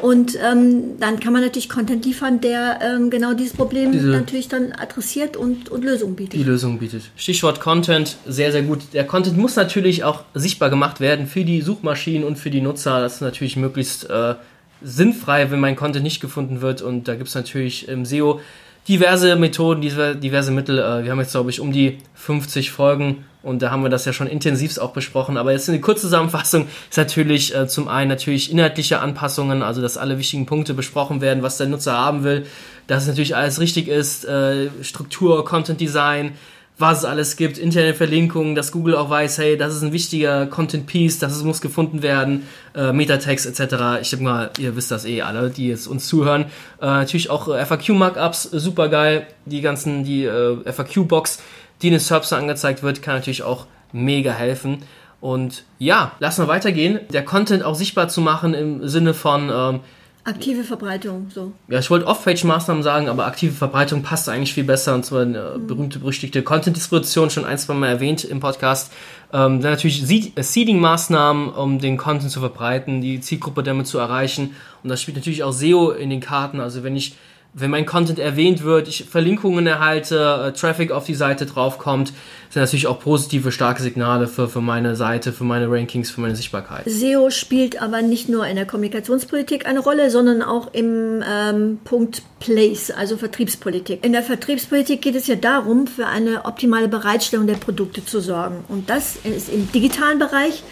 Und 0.00 0.36
ähm, 0.36 0.98
dann 1.00 1.18
kann 1.18 1.32
man 1.32 1.42
natürlich 1.42 1.68
Content 1.68 2.04
liefern, 2.04 2.40
der 2.40 2.78
ähm, 2.80 3.10
genau 3.10 3.34
dieses 3.34 3.54
Problem 3.54 3.90
Diese, 3.90 4.06
natürlich 4.06 4.46
dann 4.46 4.72
adressiert 4.72 5.36
und, 5.36 5.70
und 5.70 5.84
Lösungen 5.84 6.14
bietet. 6.14 6.34
Die 6.34 6.44
Lösung 6.44 6.78
bietet. 6.78 7.10
Stichwort 7.16 7.60
Content, 7.60 8.16
sehr, 8.24 8.52
sehr 8.52 8.62
gut. 8.62 8.80
Der 8.92 9.04
Content 9.04 9.36
muss 9.36 9.56
natürlich 9.56 10.04
auch 10.04 10.22
sichtbar 10.34 10.70
gemacht 10.70 11.00
werden 11.00 11.26
für 11.26 11.44
die 11.44 11.62
Suchmaschinen 11.62 12.24
und 12.24 12.38
für 12.38 12.50
die 12.50 12.60
Nutzer. 12.60 13.00
Das 13.00 13.16
ist 13.16 13.20
natürlich 13.22 13.56
möglichst 13.56 14.08
äh, 14.08 14.36
sinnfrei, 14.82 15.50
wenn 15.50 15.58
mein 15.58 15.74
Content 15.74 16.04
nicht 16.04 16.20
gefunden 16.20 16.60
wird. 16.60 16.80
Und 16.80 17.08
da 17.08 17.16
gibt 17.16 17.28
es 17.28 17.34
natürlich 17.34 17.88
im 17.88 18.04
SEO 18.04 18.40
diverse 18.88 19.36
Methoden, 19.36 19.82
diverse 19.82 20.50
Mittel. 20.50 20.78
Äh, 20.78 21.04
wir 21.04 21.10
haben 21.10 21.20
jetzt, 21.20 21.32
glaube 21.32 21.50
ich, 21.50 21.60
um 21.60 21.72
die 21.72 21.98
50 22.14 22.70
Folgen 22.70 23.24
und 23.42 23.62
da 23.62 23.70
haben 23.70 23.82
wir 23.82 23.90
das 23.90 24.04
ja 24.04 24.12
schon 24.12 24.26
intensivst 24.26 24.80
auch 24.80 24.92
besprochen. 24.92 25.36
Aber 25.36 25.52
jetzt 25.52 25.68
eine 25.68 25.80
Kurzzusammenfassung 25.80 26.66
ist 26.90 26.96
natürlich 26.96 27.54
äh, 27.54 27.68
zum 27.68 27.88
einen 27.88 28.08
natürlich 28.08 28.50
inhaltliche 28.50 29.00
Anpassungen, 29.00 29.62
also 29.62 29.80
dass 29.80 29.96
alle 29.96 30.18
wichtigen 30.18 30.46
Punkte 30.46 30.74
besprochen 30.74 31.20
werden, 31.20 31.42
was 31.42 31.58
der 31.58 31.68
Nutzer 31.68 31.96
haben 31.96 32.24
will, 32.24 32.46
dass 32.86 33.02
es 33.02 33.08
natürlich 33.08 33.36
alles 33.36 33.60
richtig 33.60 33.88
ist, 33.88 34.24
äh, 34.24 34.68
Struktur, 34.82 35.44
Content 35.44 35.80
Design, 35.80 36.32
was 36.78 36.98
es 36.98 37.04
alles 37.04 37.36
gibt, 37.36 37.58
interne 37.58 37.92
Verlinkungen, 37.92 38.54
dass 38.54 38.70
Google 38.70 38.94
auch 38.94 39.10
weiß, 39.10 39.38
hey, 39.38 39.56
das 39.56 39.74
ist 39.74 39.82
ein 39.82 39.92
wichtiger 39.92 40.46
Content 40.46 40.86
Piece, 40.86 41.18
das 41.18 41.42
muss 41.42 41.60
gefunden 41.60 42.02
werden, 42.02 42.46
äh, 42.74 42.92
Metatext 42.92 43.46
etc. 43.46 44.00
Ich 44.00 44.10
denke 44.10 44.24
mal, 44.24 44.50
ihr 44.58 44.76
wisst 44.76 44.92
das 44.92 45.04
eh 45.04 45.22
alle, 45.22 45.50
die 45.50 45.68
jetzt 45.68 45.88
uns 45.88 46.06
zuhören. 46.06 46.44
Äh, 46.80 46.86
natürlich 46.86 47.30
auch 47.30 47.48
äh, 47.48 47.66
FAQ 47.66 47.90
Markups, 47.90 48.44
super 48.44 48.88
geil, 48.88 49.26
die 49.44 49.60
ganzen, 49.60 50.04
die 50.04 50.24
äh, 50.24 50.72
FAQ 50.72 51.08
Box, 51.08 51.40
die 51.82 51.88
in 51.88 51.94
den 51.94 52.00
Serbs 52.00 52.32
angezeigt 52.32 52.84
wird, 52.84 53.02
kann 53.02 53.16
natürlich 53.16 53.42
auch 53.42 53.66
mega 53.92 54.30
helfen. 54.30 54.82
Und 55.20 55.64
ja, 55.80 56.12
lass 56.20 56.38
mal 56.38 56.46
weitergehen. 56.46 57.00
Der 57.12 57.24
Content 57.24 57.64
auch 57.64 57.74
sichtbar 57.74 58.08
zu 58.08 58.20
machen 58.20 58.54
im 58.54 58.86
Sinne 58.86 59.14
von 59.14 59.50
ähm, 59.52 59.80
Aktive 60.28 60.62
Verbreitung, 60.62 61.30
so. 61.34 61.52
Ja, 61.68 61.78
ich 61.78 61.88
wollte 61.88 62.06
Off-Page-Maßnahmen 62.06 62.82
sagen, 62.82 63.08
aber 63.08 63.24
aktive 63.24 63.54
Verbreitung 63.54 64.02
passt 64.02 64.28
eigentlich 64.28 64.52
viel 64.52 64.64
besser. 64.64 64.94
Und 64.94 65.06
zwar 65.06 65.22
eine 65.22 65.54
mhm. 65.56 65.66
berühmte, 65.66 66.00
berüchtigte 66.00 66.42
Content-Distribution, 66.42 67.30
schon 67.30 67.46
ein, 67.46 67.56
zwei 67.56 67.72
Mal 67.72 67.88
erwähnt 67.88 68.24
im 68.24 68.38
Podcast. 68.38 68.92
Ähm, 69.32 69.62
dann 69.62 69.72
natürlich 69.72 70.02
äh, 70.02 70.42
Seeding-Maßnahmen, 70.42 71.48
um 71.48 71.78
den 71.78 71.96
Content 71.96 72.30
zu 72.30 72.40
verbreiten, 72.40 73.00
die 73.00 73.20
Zielgruppe 73.20 73.62
damit 73.62 73.86
zu 73.86 73.96
erreichen. 73.96 74.54
Und 74.82 74.90
das 74.90 75.00
spielt 75.00 75.16
natürlich 75.16 75.44
auch 75.44 75.52
SEO 75.52 75.92
in 75.92 76.10
den 76.10 76.20
Karten. 76.20 76.60
Also 76.60 76.82
wenn 76.82 76.94
ich 76.94 77.16
wenn 77.54 77.70
mein 77.70 77.86
Content 77.86 78.18
erwähnt 78.18 78.62
wird, 78.62 78.88
ich 78.88 79.04
Verlinkungen 79.04 79.66
erhalte, 79.66 80.48
äh, 80.48 80.52
Traffic 80.52 80.92
auf 80.92 81.06
die 81.06 81.14
Seite 81.14 81.46
draufkommt, 81.46 82.12
sind 82.50 82.62
natürlich 82.62 82.86
auch 82.86 83.00
positive, 83.00 83.52
starke 83.52 83.82
Signale 83.82 84.26
für, 84.28 84.48
für 84.48 84.60
meine 84.60 84.96
Seite, 84.96 85.32
für 85.32 85.44
meine 85.44 85.70
Rankings, 85.70 86.10
für 86.10 86.20
meine 86.20 86.36
Sichtbarkeit. 86.36 86.84
SEO 86.86 87.30
spielt 87.30 87.80
aber 87.80 88.02
nicht 88.02 88.28
nur 88.28 88.46
in 88.46 88.56
der 88.56 88.66
Kommunikationspolitik 88.66 89.66
eine 89.66 89.80
Rolle, 89.80 90.10
sondern 90.10 90.42
auch 90.42 90.72
im 90.72 91.22
ähm, 91.28 91.78
Punkt 91.84 92.22
Place, 92.38 92.90
also 92.90 93.16
Vertriebspolitik. 93.16 94.04
In 94.04 94.12
der 94.12 94.22
Vertriebspolitik 94.22 95.02
geht 95.02 95.16
es 95.16 95.26
ja 95.26 95.34
darum, 95.34 95.86
für 95.86 96.06
eine 96.06 96.44
optimale 96.44 96.88
Bereitstellung 96.88 97.46
der 97.46 97.54
Produkte 97.54 98.04
zu 98.04 98.20
sorgen. 98.20 98.64
Und 98.68 98.88
das 98.90 99.16
ist 99.24 99.48
im 99.48 99.70
digitalen 99.72 100.18
Bereich 100.18 100.62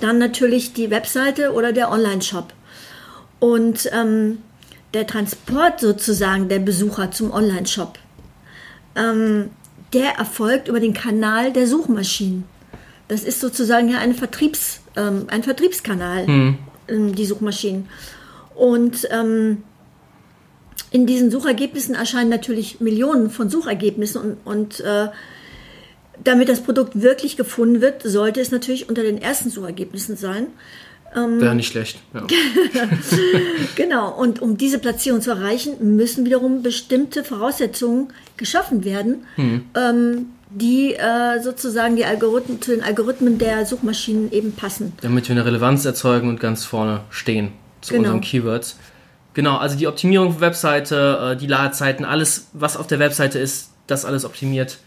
dann 0.00 0.18
natürlich 0.18 0.72
die 0.72 0.90
Webseite 0.90 1.52
oder 1.52 1.72
der 1.72 1.90
Online-Shop. 1.90 2.52
Und 3.38 3.90
ähm, 3.92 4.38
der 4.94 5.06
Transport 5.06 5.80
sozusagen 5.80 6.48
der 6.48 6.60
Besucher 6.60 7.10
zum 7.10 7.32
Online-Shop, 7.32 7.98
ähm, 8.96 9.50
der 9.92 10.12
erfolgt 10.12 10.68
über 10.68 10.80
den 10.80 10.94
Kanal 10.94 11.52
der 11.52 11.66
Suchmaschinen. 11.66 12.44
Das 13.08 13.22
ist 13.22 13.40
sozusagen 13.40 13.88
ja 13.88 13.98
ein, 13.98 14.14
Vertriebs, 14.14 14.80
ähm, 14.96 15.26
ein 15.28 15.42
Vertriebskanal, 15.42 16.26
mhm. 16.26 16.58
die 16.88 17.26
Suchmaschinen. 17.26 17.88
Und 18.54 19.08
ähm, 19.10 19.62
in 20.90 21.06
diesen 21.06 21.30
Suchergebnissen 21.30 21.94
erscheinen 21.94 22.30
natürlich 22.30 22.80
Millionen 22.80 23.30
von 23.30 23.50
Suchergebnissen 23.50 24.20
und, 24.20 24.36
und 24.44 24.80
äh, 24.80 25.08
damit 26.22 26.48
das 26.48 26.60
Produkt 26.60 27.02
wirklich 27.02 27.36
gefunden 27.36 27.80
wird, 27.80 28.02
sollte 28.02 28.40
es 28.40 28.52
natürlich 28.52 28.88
unter 28.88 29.02
den 29.02 29.20
ersten 29.20 29.50
Suchergebnissen 29.50 30.16
sein. 30.16 30.46
Ähm, 31.14 31.40
Wäre 31.40 31.54
nicht 31.54 31.68
schlecht. 31.68 31.98
Ja. 32.12 32.26
genau, 33.76 34.10
und 34.10 34.42
um 34.42 34.56
diese 34.56 34.78
Platzierung 34.78 35.20
zu 35.20 35.30
erreichen, 35.30 35.96
müssen 35.96 36.24
wiederum 36.24 36.62
bestimmte 36.62 37.24
Voraussetzungen 37.24 38.08
geschaffen 38.36 38.84
werden, 38.84 39.24
mhm. 39.36 39.62
ähm, 39.76 40.26
die 40.50 40.94
äh, 40.94 41.40
sozusagen 41.42 41.96
die 41.96 42.04
Algorithmen, 42.04 42.60
zu 42.60 42.72
den 42.72 42.82
Algorithmen 42.82 43.38
der 43.38 43.66
Suchmaschinen 43.66 44.32
eben 44.32 44.52
passen. 44.52 44.92
Damit 45.02 45.28
wir 45.28 45.34
eine 45.34 45.44
Relevanz 45.44 45.84
erzeugen 45.84 46.28
und 46.28 46.40
ganz 46.40 46.64
vorne 46.64 47.00
stehen 47.10 47.52
zu 47.80 47.94
genau. 47.94 48.08
unseren 48.08 48.20
Keywords. 48.20 48.78
Genau, 49.34 49.56
also 49.56 49.76
die 49.76 49.86
Optimierung 49.86 50.32
der 50.32 50.40
Webseite, 50.40 51.32
äh, 51.32 51.36
die 51.36 51.46
Ladezeiten, 51.46 52.04
alles, 52.04 52.48
was 52.52 52.76
auf 52.76 52.86
der 52.86 52.98
Webseite 52.98 53.38
ist, 53.38 53.70
das 53.86 54.04
alles 54.04 54.24
optimiert 54.24 54.78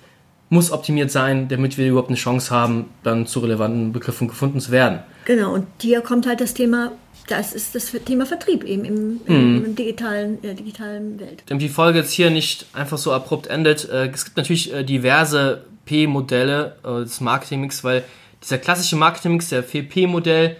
muss 0.50 0.72
optimiert 0.72 1.12
sein, 1.12 1.48
damit 1.48 1.77
wir 1.77 1.88
überhaupt 1.88 2.10
eine 2.10 2.18
Chance 2.18 2.51
haben, 2.51 2.86
dann 3.04 3.27
zu 3.27 3.39
relevanten 3.39 3.92
Begriffen 3.92 4.27
gefunden 4.27 4.60
zu 4.60 4.72
werden. 4.72 5.00
Genau, 5.25 5.54
und 5.54 5.68
hier 5.82 6.01
kommt 6.01 6.25
halt 6.25 6.39
das 6.39 6.54
Thema, 6.54 6.94
das 7.27 7.54
ist 7.54 7.75
das 7.75 7.92
Thema 8.06 8.25
Vertrieb 8.25 8.63
eben 8.63 8.86
im, 8.86 9.22
im, 9.25 9.58
mhm. 9.58 9.66
im 9.66 9.75
digitalen, 9.75 10.42
der 10.42 10.54
digitalen 10.54 11.20
Welt. 11.20 11.44
Damit 11.48 11.63
die 11.63 11.70
Folge 11.70 12.00
jetzt 12.00 12.12
hier 12.12 12.30
nicht 12.30 12.66
einfach 12.74 12.98
so 12.98 13.12
abrupt 13.12 13.48
endet, 13.48 13.89
äh, 13.89 14.08
es 14.08 14.24
gibt 14.24 14.38
natürlich 14.38 14.74
äh, 14.74 14.84
diverse 14.84 15.63
P-Modelle 15.86 16.77
äh, 16.84 17.00
des 17.01 17.20
Marketingmix, 17.20 17.84
weil 17.84 18.04
dieser 18.42 18.58
klassische 18.58 18.96
Marketingmix, 18.96 19.50
der 19.50 19.66
4P-Modell, 19.66 20.56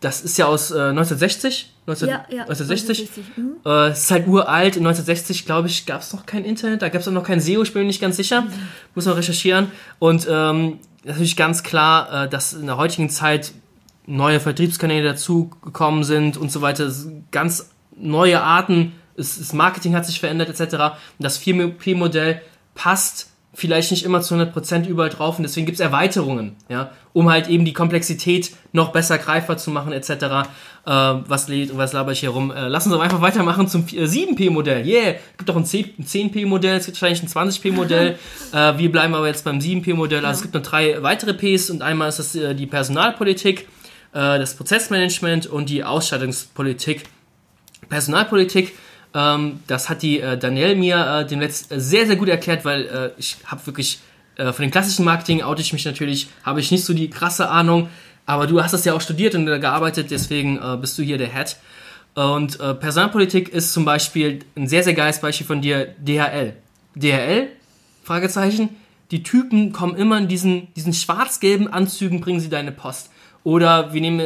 das 0.00 0.22
ist 0.22 0.38
ja 0.38 0.46
aus 0.46 0.72
1960 0.72 1.74
19, 1.90 2.08
ja, 2.08 2.14
ja, 2.30 2.42
1960. 2.42 3.08
1960. 3.08 3.36
Mhm. 3.36 3.56
Äh, 3.64 3.92
ist 3.92 4.10
halt 4.10 4.26
uralt. 4.26 4.76
1960, 4.76 5.46
glaube 5.46 5.68
ich, 5.68 5.86
gab 5.86 6.00
es 6.00 6.12
noch 6.12 6.26
kein 6.26 6.44
Internet. 6.44 6.82
Da 6.82 6.88
gab 6.88 7.00
es 7.00 7.08
auch 7.08 7.12
noch 7.12 7.24
kein 7.24 7.40
SEO, 7.40 7.62
ich 7.62 7.72
bin 7.72 7.82
mir 7.82 7.88
nicht 7.88 8.00
ganz 8.00 8.16
sicher. 8.16 8.42
Mhm. 8.42 8.52
Muss 8.94 9.06
man 9.06 9.14
recherchieren. 9.14 9.70
Und 9.98 10.26
ähm, 10.30 10.78
natürlich 11.04 11.36
ganz 11.36 11.62
klar, 11.62 12.24
äh, 12.24 12.28
dass 12.28 12.52
in 12.52 12.66
der 12.66 12.76
heutigen 12.76 13.10
Zeit 13.10 13.52
neue 14.06 14.40
Vertriebskanäle 14.40 15.08
dazugekommen 15.08 16.04
sind 16.04 16.36
und 16.36 16.50
so 16.50 16.62
weiter. 16.62 16.90
Ganz 17.30 17.70
neue 17.96 18.42
Arten. 18.42 18.92
Das 19.16 19.52
Marketing 19.52 19.94
hat 19.94 20.06
sich 20.06 20.20
verändert 20.20 20.48
etc. 20.48 20.74
Und 20.74 20.94
das 21.18 21.40
4P-Modell 21.40 22.40
passt 22.74 23.29
vielleicht 23.52 23.90
nicht 23.90 24.04
immer 24.04 24.20
zu 24.20 24.34
100% 24.34 24.86
überall 24.86 25.08
drauf 25.08 25.38
und 25.38 25.42
deswegen 25.42 25.66
gibt 25.66 25.76
es 25.76 25.80
Erweiterungen, 25.80 26.54
ja, 26.68 26.92
um 27.12 27.30
halt 27.30 27.48
eben 27.48 27.64
die 27.64 27.72
Komplexität 27.72 28.52
noch 28.72 28.92
besser 28.92 29.18
greifbar 29.18 29.56
zu 29.56 29.70
machen 29.70 29.92
etc. 29.92 30.10
Äh, 30.10 30.44
was, 30.86 31.48
was 31.48 31.92
laber 31.92 32.12
ich 32.12 32.20
hier 32.20 32.30
rum? 32.30 32.52
Äh, 32.52 32.68
lassen 32.68 32.90
Sie 32.90 32.94
uns 32.94 33.02
einfach 33.02 33.20
weitermachen 33.20 33.66
zum 33.66 33.84
7P-Modell. 33.84 34.86
Yeah, 34.86 35.14
es 35.32 35.38
gibt 35.38 35.50
auch 35.50 35.56
ein 35.56 35.64
10P-Modell, 35.64 36.76
es 36.76 36.86
gibt 36.86 37.00
wahrscheinlich 37.00 37.22
ein 37.22 37.50
20P-Modell. 37.50 38.18
äh, 38.52 38.78
wir 38.78 38.92
bleiben 38.92 39.14
aber 39.14 39.26
jetzt 39.26 39.44
beim 39.44 39.58
7P-Modell. 39.58 40.24
Also 40.24 40.38
es 40.38 40.42
gibt 40.42 40.54
noch 40.54 40.62
drei 40.62 41.02
weitere 41.02 41.34
Ps 41.34 41.70
und 41.70 41.82
einmal 41.82 42.08
ist 42.08 42.20
das 42.20 42.36
äh, 42.36 42.54
die 42.54 42.66
Personalpolitik, 42.66 43.62
äh, 44.12 44.38
das 44.38 44.54
Prozessmanagement 44.54 45.48
und 45.48 45.68
die 45.68 45.82
Ausstattungspolitik. 45.82 47.02
Personalpolitik 47.88 48.74
ähm, 49.14 49.60
das 49.66 49.88
hat 49.88 50.02
die 50.02 50.20
äh, 50.20 50.38
Danielle 50.38 50.76
mir 50.76 51.20
äh, 51.20 51.26
demnächst 51.26 51.72
äh, 51.72 51.80
sehr, 51.80 52.06
sehr 52.06 52.16
gut 52.16 52.28
erklärt, 52.28 52.64
weil 52.64 52.86
äh, 52.86 53.10
ich 53.18 53.38
habe 53.44 53.66
wirklich 53.66 54.00
äh, 54.36 54.52
von 54.52 54.62
dem 54.62 54.70
klassischen 54.70 55.04
Marketing 55.04 55.42
oute 55.42 55.62
ich 55.62 55.72
mich 55.72 55.84
natürlich, 55.84 56.28
habe 56.44 56.60
ich 56.60 56.70
nicht 56.70 56.84
so 56.84 56.94
die 56.94 57.10
krasse 57.10 57.48
Ahnung, 57.48 57.88
aber 58.26 58.46
du 58.46 58.62
hast 58.62 58.72
das 58.72 58.84
ja 58.84 58.94
auch 58.94 59.00
studiert 59.00 59.34
und 59.34 59.46
gearbeitet, 59.46 60.10
deswegen 60.10 60.58
äh, 60.58 60.76
bist 60.76 60.96
du 60.96 61.02
hier 61.02 61.18
der 61.18 61.34
Head. 61.34 61.56
Und 62.14 62.58
Personalpolitik 62.58 63.50
ist 63.50 63.72
zum 63.72 63.84
Beispiel 63.84 64.40
ein 64.56 64.66
sehr, 64.66 64.82
sehr 64.82 64.94
geiles 64.94 65.20
Beispiel 65.20 65.46
von 65.46 65.62
dir, 65.62 65.94
DHL. 66.00 66.54
DHL? 66.96 67.46
Fragezeichen. 68.02 68.70
Die 69.12 69.22
Typen 69.22 69.72
kommen 69.72 69.94
immer 69.94 70.18
in 70.18 70.26
diesen, 70.26 70.74
diesen 70.74 70.92
schwarz-gelben 70.92 71.72
Anzügen, 71.72 72.20
bringen 72.20 72.40
sie 72.40 72.50
deine 72.50 72.72
Post. 72.72 73.10
Oder 73.44 73.94
wir 73.94 74.00
nehmen, 74.00 74.20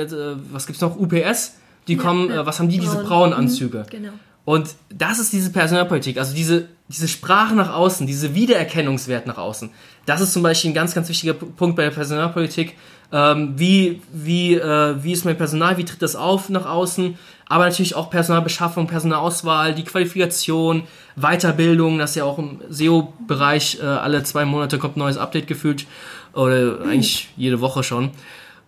was 0.50 0.67
gibt's 0.67 0.81
noch, 0.81 0.97
UPS? 0.97 1.57
Die 1.87 1.97
kommen, 1.97 2.31
ja, 2.31 2.47
was 2.47 2.59
haben 2.59 2.71
die, 2.71 2.79
diese 2.79 3.03
braunen 3.05 3.35
Anzüge? 3.35 3.81
Mhm, 3.81 3.91
genau. 3.91 4.12
Und 4.44 4.74
das 4.90 5.18
ist 5.18 5.32
diese 5.32 5.50
Personalpolitik, 5.50 6.18
also 6.18 6.34
diese, 6.34 6.68
diese 6.88 7.08
Sprache 7.08 7.54
nach 7.54 7.72
außen, 7.72 8.06
diese 8.06 8.34
Wiedererkennungswert 8.34 9.26
nach 9.26 9.38
außen. 9.38 9.70
Das 10.04 10.20
ist 10.20 10.34
zum 10.34 10.42
Beispiel 10.42 10.70
ein 10.70 10.74
ganz, 10.74 10.94
ganz 10.94 11.08
wichtiger 11.08 11.32
Punkt 11.32 11.76
bei 11.76 11.84
der 11.84 11.90
Personalpolitik. 11.90 12.76
Ähm, 13.10 13.54
wie, 13.56 14.02
wie, 14.12 14.54
äh, 14.54 15.02
wie 15.02 15.12
ist 15.12 15.24
mein 15.24 15.38
Personal, 15.38 15.78
wie 15.78 15.84
tritt 15.84 16.02
das 16.02 16.14
auf 16.14 16.50
nach 16.50 16.66
außen? 16.66 17.16
Aber 17.48 17.64
natürlich 17.64 17.94
auch 17.94 18.10
Personalbeschaffung, 18.10 18.86
Personalauswahl, 18.86 19.74
die 19.74 19.84
Qualifikation, 19.84 20.82
Weiterbildung, 21.16 21.98
das 21.98 22.10
ist 22.10 22.16
ja 22.16 22.24
auch 22.24 22.38
im 22.38 22.60
SEO-Bereich 22.68 23.78
äh, 23.80 23.84
alle 23.84 24.22
zwei 24.24 24.44
Monate 24.44 24.78
kommt 24.78 24.96
ein 24.96 25.00
neues 25.00 25.16
Update 25.16 25.46
gefühlt. 25.46 25.86
Oder 26.34 26.80
eigentlich 26.82 27.28
jede 27.36 27.60
Woche 27.60 27.82
schon. 27.82 28.10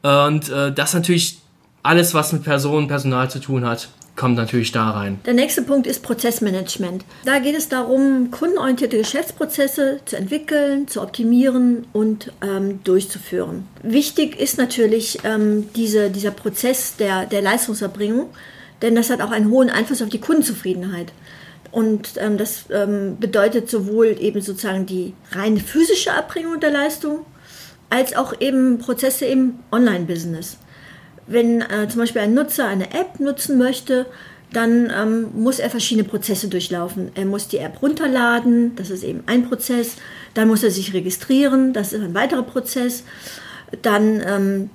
Und 0.03 0.49
äh, 0.49 0.73
das 0.73 0.95
natürlich 0.95 1.39
alles, 1.83 2.15
was 2.15 2.33
mit 2.33 2.45
Personen, 2.45 2.87
Personal 2.87 3.29
zu 3.31 3.41
tun 3.41 3.67
hat 3.67 3.89
kommt 4.17 4.37
natürlich 4.37 4.73
da 4.73 4.91
rein. 4.91 5.21
Der 5.27 5.35
nächste 5.35 5.63
Punkt 5.63 5.87
ist 5.87 6.03
Prozessmanagement. 6.03 7.05
Da 7.25 7.39
geht 7.39 7.57
es 7.57 7.69
darum, 7.69 8.31
kundenorientierte 8.31 8.97
Geschäftsprozesse 8.97 10.01
zu 10.05 10.17
entwickeln, 10.17 10.89
zu 10.89 11.03
optimieren 11.03 11.87
und 11.93 12.33
ähm, 12.43 12.81
durchzuführen. 12.83 13.69
Wichtig 13.83 14.41
ist 14.41 14.59
natürlich 14.59 15.19
ähm, 15.25 15.69
diese, 15.77 16.11
dieser 16.11 16.31
Prozess 16.31 16.97
der, 16.97 17.27
der 17.27 17.43
Leistungserbringung, 17.43 18.31
denn 18.83 18.95
das 18.95 19.11
hat 19.11 19.21
auch 19.21 19.31
einen 19.31 19.51
hohen 19.51 19.71
Einfluss 19.71 20.03
auf 20.03 20.09
die 20.09 20.21
Kundenzufriedenheit. 20.21 21.13
Und 21.71 22.13
ähm, 22.17 22.39
das 22.39 22.65
ähm, 22.71 23.19
bedeutet 23.21 23.71
sowohl 23.71 24.17
eben 24.19 24.41
sozusagen 24.41 24.87
die 24.87 25.13
reine 25.33 25.61
physische 25.61 26.11
Erbringung 26.11 26.59
der 26.59 26.71
Leistung, 26.71 27.27
als 27.91 28.17
auch 28.17 28.41
eben 28.41 28.79
Prozesse 28.79 29.27
im 29.27 29.59
Online-Business 29.71 30.59
wenn 31.27 31.61
äh, 31.61 31.89
zum 31.89 32.01
Beispiel 32.01 32.23
ein 32.23 32.35
Nutzer 32.35 32.67
eine 32.67 32.93
App 32.93 33.19
nutzen 33.19 33.59
möchte, 33.59 34.07
dann 34.53 34.93
ähm, 34.97 35.29
muss 35.35 35.59
er 35.59 35.71
verschiedene 35.71 36.07
Prozesse 36.07 36.49
durchlaufen. 36.49 37.11
Er 37.15 37.27
muss 37.27 37.49
die 37.49 37.59
App 37.59 37.83
runterladen, 37.83 38.77
das 38.77 38.91
ist 38.91 39.03
eben 39.03 39.23
ein 39.27 39.49
Prozess. 39.49 39.97
Dann 40.35 40.49
muss 40.49 40.63
er 40.63 40.71
sich 40.71 40.95
registrieren, 40.95 41.73
das 41.73 41.93
ist 41.93 42.03
ein 42.03 42.15
weiterer 42.15 42.43
Prozess. 42.43 43.05
Dann 43.83 44.23
ähm, 44.27 44.71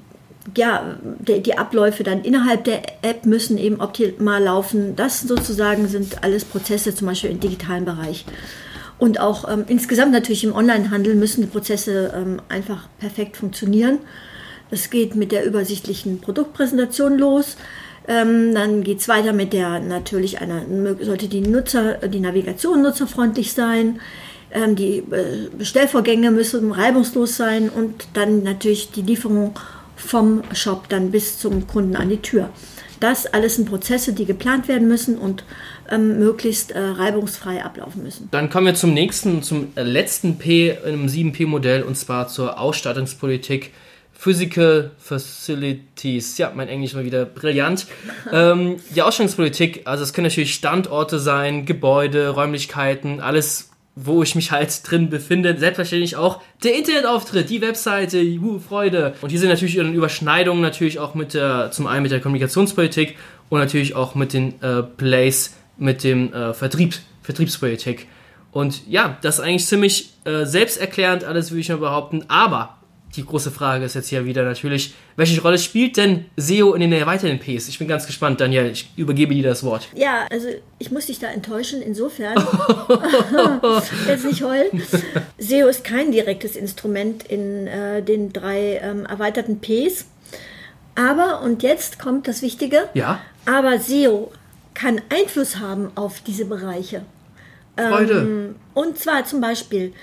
ja, 0.57 0.97
die, 1.19 1.41
die, 1.41 1.57
Abläufe 1.57 2.03
dann 2.03 2.23
innerhalb 2.23 2.63
der 2.65 2.81
App 3.03 3.25
müssen 3.25 3.57
eben 3.57 3.79
optimal 3.79 4.43
laufen. 4.43 4.95
Das 4.95 5.21
sozusagen 5.21 5.87
sind 5.87 6.23
alles 6.23 6.45
Prozesse, 6.45 6.93
zum 6.93 7.07
Beispiel 7.07 7.31
im 7.31 7.39
digitalen 7.39 7.85
Bereich. 7.85 8.25
Und 8.97 9.19
auch 9.19 9.49
ähm, 9.49 9.65
insgesamt 9.67 10.11
natürlich 10.11 10.43
im 10.43 10.53
Onlinehandel 10.53 11.15
müssen 11.15 11.41
die 11.41 11.47
Prozesse 11.47 12.13
ähm, 12.15 12.41
einfach 12.49 12.87
perfekt 12.99 13.37
funktionieren. 13.37 13.99
Es 14.71 14.89
geht 14.89 15.15
mit 15.15 15.31
der 15.31 15.45
übersichtlichen 15.45 16.19
Produktpräsentation 16.19 17.17
los. 17.17 17.57
Ähm, 18.07 18.55
dann 18.55 18.83
geht 18.83 18.99
es 18.99 19.07
weiter 19.07 19.33
mit 19.33 19.53
der 19.53 19.79
natürlich 19.79 20.41
einer, 20.41 20.63
sollte 21.01 21.27
die 21.27 21.41
Nutzer, 21.41 22.07
die 22.07 22.19
Navigation 22.19 22.81
nutzerfreundlich 22.81 23.53
sein. 23.53 23.99
Ähm, 24.51 24.75
die 24.75 24.97
äh, 24.97 25.49
Bestellvorgänge 25.57 26.31
müssen 26.31 26.71
reibungslos 26.71 27.37
sein 27.37 27.69
und 27.69 28.07
dann 28.13 28.43
natürlich 28.43 28.91
die 28.91 29.01
Lieferung 29.01 29.53
vom 29.95 30.41
Shop 30.53 30.89
dann 30.89 31.11
bis 31.11 31.37
zum 31.37 31.67
Kunden 31.67 31.95
an 31.95 32.09
die 32.09 32.17
Tür. 32.17 32.49
Das 32.99 33.25
alles 33.25 33.55
sind 33.55 33.67
Prozesse, 33.67 34.13
die 34.13 34.25
geplant 34.25 34.67
werden 34.67 34.87
müssen 34.87 35.17
und 35.17 35.43
ähm, 35.89 36.19
möglichst 36.19 36.71
äh, 36.71 36.79
reibungsfrei 36.79 37.63
ablaufen 37.63 38.03
müssen. 38.03 38.29
Dann 38.31 38.49
kommen 38.49 38.67
wir 38.67 38.75
zum 38.75 38.93
nächsten, 38.93 39.41
zum 39.41 39.69
äh, 39.75 39.83
letzten 39.83 40.37
P 40.37 40.77
im 40.85 41.07
7P-Modell 41.07 41.83
und 41.83 41.97
zwar 41.97 42.27
zur 42.27 42.59
Ausstattungspolitik. 42.59 43.71
Physical 44.21 44.91
Facilities. 44.99 46.37
Ja, 46.37 46.51
mein 46.55 46.67
Englisch 46.67 46.93
mal 46.93 47.03
wieder 47.03 47.25
brillant. 47.25 47.87
ähm, 48.31 48.75
die 48.93 49.01
Ausstellungspolitik, 49.01 49.81
also 49.85 50.03
es 50.03 50.13
können 50.13 50.27
natürlich 50.27 50.53
Standorte 50.53 51.17
sein, 51.17 51.65
Gebäude, 51.65 52.29
Räumlichkeiten, 52.29 53.19
alles, 53.19 53.71
wo 53.95 54.21
ich 54.21 54.35
mich 54.35 54.51
halt 54.51 54.87
drin 54.87 55.09
befinde. 55.09 55.57
Selbstverständlich 55.57 56.17
auch 56.17 56.39
der 56.63 56.75
Internetauftritt, 56.75 57.49
die 57.49 57.61
Webseite, 57.61 58.19
juhu, 58.19 58.59
Freude. 58.59 59.15
Und 59.21 59.31
hier 59.31 59.39
sind 59.39 59.49
natürlich 59.49 59.77
in 59.77 59.95
Überschneidungen 59.95 60.61
natürlich 60.61 60.99
auch 60.99 61.15
mit 61.15 61.33
der, 61.33 61.71
zum 61.71 61.87
einen 61.87 62.03
mit 62.03 62.11
der 62.11 62.19
Kommunikationspolitik 62.19 63.15
und 63.49 63.57
natürlich 63.57 63.95
auch 63.95 64.13
mit 64.13 64.33
den 64.33 64.61
äh, 64.61 64.83
Plays, 64.83 65.55
mit 65.79 66.03
dem 66.03 66.31
äh, 66.31 66.53
Vertrieb, 66.53 66.93
Vertriebspolitik. 67.23 68.07
Und 68.51 68.87
ja, 68.87 69.17
das 69.23 69.39
ist 69.39 69.45
eigentlich 69.45 69.65
ziemlich 69.65 70.13
äh, 70.25 70.45
selbsterklärend, 70.45 71.23
alles 71.23 71.49
würde 71.49 71.61
ich 71.61 71.69
mal 71.69 71.77
behaupten. 71.77 72.25
Aber 72.27 72.77
die 73.15 73.25
große 73.25 73.51
Frage 73.51 73.85
ist 73.85 73.95
jetzt 73.95 74.09
hier 74.09 74.25
wieder 74.25 74.43
natürlich, 74.43 74.93
welche 75.15 75.41
Rolle 75.41 75.57
spielt 75.57 75.97
denn 75.97 76.25
SEO 76.37 76.73
in 76.73 76.81
den 76.81 76.93
erweiterten 76.93 77.39
Ps? 77.39 77.67
Ich 77.67 77.79
bin 77.79 77.87
ganz 77.87 78.07
gespannt, 78.07 78.39
Daniel, 78.39 78.71
ich 78.71 78.89
übergebe 78.95 79.33
dir 79.33 79.43
das 79.43 79.63
Wort. 79.63 79.89
Ja, 79.95 80.25
also 80.31 80.47
ich 80.79 80.91
muss 80.91 81.07
dich 81.07 81.19
da 81.19 81.27
enttäuschen, 81.27 81.81
insofern. 81.81 82.35
Jetzt 84.07 84.25
nicht 84.25 84.43
heulen. 84.43 84.81
SEO 85.37 85.67
ist 85.67 85.83
kein 85.83 86.11
direktes 86.11 86.55
Instrument 86.55 87.23
in 87.23 87.67
äh, 87.67 88.01
den 88.01 88.31
drei 88.31 88.79
ähm, 88.81 89.05
erweiterten 89.05 89.59
Ps. 89.59 90.05
Aber, 90.95 91.41
und 91.41 91.63
jetzt 91.63 91.99
kommt 91.99 92.27
das 92.27 92.41
Wichtige, 92.41 92.89
Ja, 92.93 93.21
aber 93.45 93.79
SEO 93.79 94.31
kann 94.73 95.01
Einfluss 95.09 95.57
haben 95.57 95.89
auf 95.95 96.21
diese 96.21 96.45
Bereiche. 96.45 97.03
Freude. 97.77 98.13
Ähm, 98.13 98.55
und 98.73 98.97
zwar 98.97 99.25
zum 99.25 99.41
Beispiel 99.41 99.93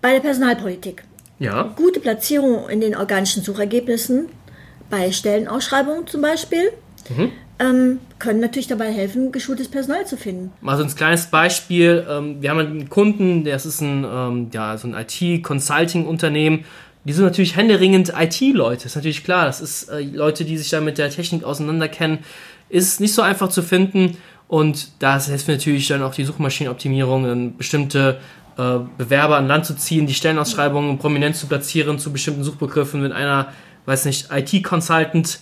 bei 0.00 0.12
der 0.12 0.20
Personalpolitik. 0.20 1.02
Ja, 1.38 1.74
Gute 1.76 2.00
Platzierung 2.00 2.68
in 2.68 2.80
den 2.80 2.96
organischen 2.96 3.42
Suchergebnissen, 3.42 4.28
bei 4.90 5.10
Stellenausschreibungen 5.10 6.06
zum 6.06 6.22
Beispiel, 6.22 6.72
ähm, 7.58 8.00
können 8.18 8.40
natürlich 8.40 8.66
dabei 8.66 8.90
helfen, 8.90 9.32
geschultes 9.32 9.68
Personal 9.68 10.06
zu 10.06 10.16
finden. 10.16 10.52
mal 10.60 10.76
so 10.76 10.84
ein 10.84 10.94
kleines 10.94 11.26
Beispiel. 11.26 12.06
Ähm, 12.08 12.42
wir 12.42 12.50
haben 12.50 12.58
einen 12.58 12.90
Kunden, 12.90 13.44
das 13.44 13.66
ist 13.66 13.80
ein, 13.80 14.04
ähm, 14.04 14.50
ja, 14.52 14.76
so 14.76 14.88
ein 14.88 14.94
IT-Consulting-Unternehmen. 14.94 16.64
Die 17.04 17.12
sind 17.12 17.24
natürlich 17.24 17.56
händeringend 17.56 18.14
IT-Leute, 18.18 18.86
ist 18.86 18.96
natürlich 18.96 19.24
klar. 19.24 19.46
Das 19.46 19.60
ist 19.60 19.88
äh, 19.90 20.00
Leute, 20.00 20.44
die 20.44 20.56
sich 20.56 20.70
da 20.70 20.80
mit 20.80 20.98
der 20.98 21.10
Technik 21.10 21.44
auseinanderkennen. 21.44 22.18
Ist 22.70 23.00
nicht 23.00 23.12
so 23.12 23.22
einfach 23.22 23.50
zu 23.50 23.62
finden. 23.62 24.16
Und 24.48 24.88
da 25.00 25.20
hilft 25.22 25.48
natürlich 25.48 25.88
dann 25.88 26.02
auch 26.02 26.14
die 26.14 26.24
Suchmaschinenoptimierung, 26.24 27.24
dann 27.24 27.56
bestimmte 27.56 28.18
äh, 28.56 28.78
Bewerber 28.98 29.36
an 29.36 29.48
Land 29.48 29.66
zu 29.66 29.74
ziehen, 29.74 30.06
die 30.06 30.14
Stellenausschreibungen 30.14 30.98
prominent 30.98 31.36
zu 31.36 31.46
platzieren 31.46 31.98
zu 31.98 32.12
bestimmten 32.12 32.44
Suchbegriffen. 32.44 33.02
Wenn 33.02 33.12
einer, 33.12 33.52
weiß 33.86 34.04
nicht, 34.04 34.28
IT-Consultant 34.30 35.40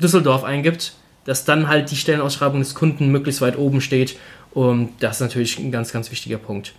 Düsseldorf 0.00 0.44
eingibt, 0.44 0.92
dass 1.24 1.44
dann 1.44 1.68
halt 1.68 1.90
die 1.90 1.96
Stellenausschreibung 1.96 2.60
des 2.60 2.74
Kunden 2.74 3.10
möglichst 3.10 3.40
weit 3.40 3.58
oben 3.58 3.80
steht. 3.80 4.16
Und 4.52 4.90
das 5.00 5.16
ist 5.16 5.20
natürlich 5.20 5.58
ein 5.58 5.72
ganz, 5.72 5.92
ganz 5.92 6.10
wichtiger 6.10 6.38
Punkt. 6.38 6.72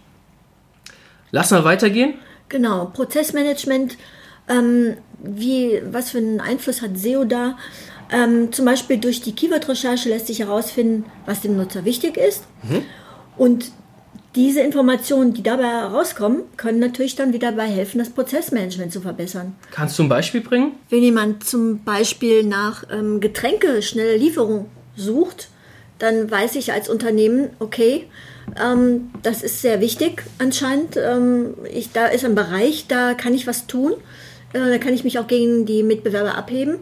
Lass 1.32 1.52
mal 1.52 1.64
weitergehen. 1.64 2.14
Genau, 2.50 2.86
Prozessmanagement, 2.86 3.98
ähm, 4.48 4.96
wie, 5.20 5.82
was 5.92 6.12
für 6.12 6.20
einen 6.20 6.40
Einfluss 6.40 6.82
hat 6.82 6.98
SEO 6.98 7.26
da? 7.26 7.58
Ähm, 8.10 8.54
zum 8.54 8.66
Beispiel 8.66 8.98
durch 8.98 9.22
die 9.22 9.36
Keyword-Recherche 9.36 10.08
lässt 10.08 10.28
sich 10.28 10.40
herausfinden, 10.40 11.06
was 11.26 11.42
dem 11.42 11.58
Nutzer 11.58 11.84
wichtig 11.84 12.16
ist. 12.16 12.46
Und 13.36 13.72
diese 14.38 14.62
Informationen, 14.62 15.34
die 15.34 15.42
dabei 15.42 15.68
herauskommen, 15.68 16.44
können 16.58 16.80
natürlich 16.80 17.16
dann 17.16 17.34
wieder 17.34 17.52
dabei 17.52 17.68
helfen, 17.68 17.98
das 17.98 18.12
Prozessmanagement 18.12 18.94
zu 18.94 19.02
verbessern. 19.02 19.56
Kannst 19.72 19.98
du 19.98 20.04
ein 20.04 20.10
Beispiel 20.10 20.42
bringen? 20.42 20.74
Wenn 20.90 21.02
jemand 21.02 21.44
zum 21.44 21.84
Beispiel 21.84 22.44
nach 22.44 22.84
ähm, 22.92 23.20
Getränke 23.20 23.82
schnelle 23.82 24.16
Lieferung 24.16 24.68
sucht, 24.96 25.50
dann 25.98 26.30
weiß 26.30 26.56
ich 26.56 26.72
als 26.72 26.88
Unternehmen, 26.88 27.50
okay, 27.58 28.06
ähm, 28.64 29.10
das 29.24 29.42
ist 29.42 29.64
sehr 29.64 29.82
wichtig 29.82 30.22
anscheinend. 30.38 30.98
Ähm, 30.98 31.56
ich, 31.74 31.92
da 31.92 32.06
ist 32.06 32.24
ein 32.24 32.36
Bereich, 32.36 32.86
da 32.88 33.16
kann 33.16 33.34
ich 33.34 33.48
was 33.48 33.66
tun. 33.66 33.94
Äh, 34.54 34.60
da 34.70 34.78
kann 34.78 34.94
ich 34.94 35.04
mich 35.04 35.18
auch 35.18 35.28
gegen 35.28 35.66
die 35.66 35.82
Mitbewerber 35.82 36.36
abheben, 36.36 36.78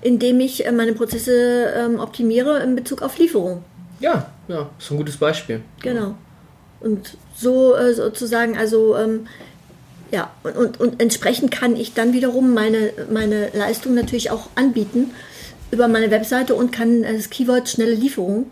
indem 0.00 0.40
ich 0.40 0.66
äh, 0.66 0.72
meine 0.72 0.94
Prozesse 0.94 1.70
ähm, 1.76 2.00
optimiere 2.00 2.62
in 2.62 2.74
Bezug 2.74 3.02
auf 3.02 3.18
Lieferung. 3.18 3.62
Ja, 4.00 4.30
ja, 4.48 4.70
ist 4.78 4.90
ein 4.90 4.96
gutes 4.96 5.18
Beispiel. 5.18 5.60
Genau. 5.82 6.14
Und 6.84 7.16
so 7.34 7.74
äh, 7.74 7.94
sozusagen, 7.94 8.56
also 8.56 8.96
ähm, 8.96 9.26
ja, 10.10 10.30
und, 10.42 10.56
und, 10.56 10.80
und 10.80 11.02
entsprechend 11.02 11.50
kann 11.50 11.76
ich 11.76 11.94
dann 11.94 12.12
wiederum 12.12 12.54
meine, 12.54 12.92
meine 13.10 13.50
Leistung 13.54 13.94
natürlich 13.94 14.30
auch 14.30 14.48
anbieten 14.54 15.10
über 15.70 15.88
meine 15.88 16.10
Webseite 16.10 16.54
und 16.54 16.70
kann 16.72 17.02
das 17.02 17.30
Keyword 17.30 17.68
schnelle 17.68 17.94
Lieferung 17.94 18.46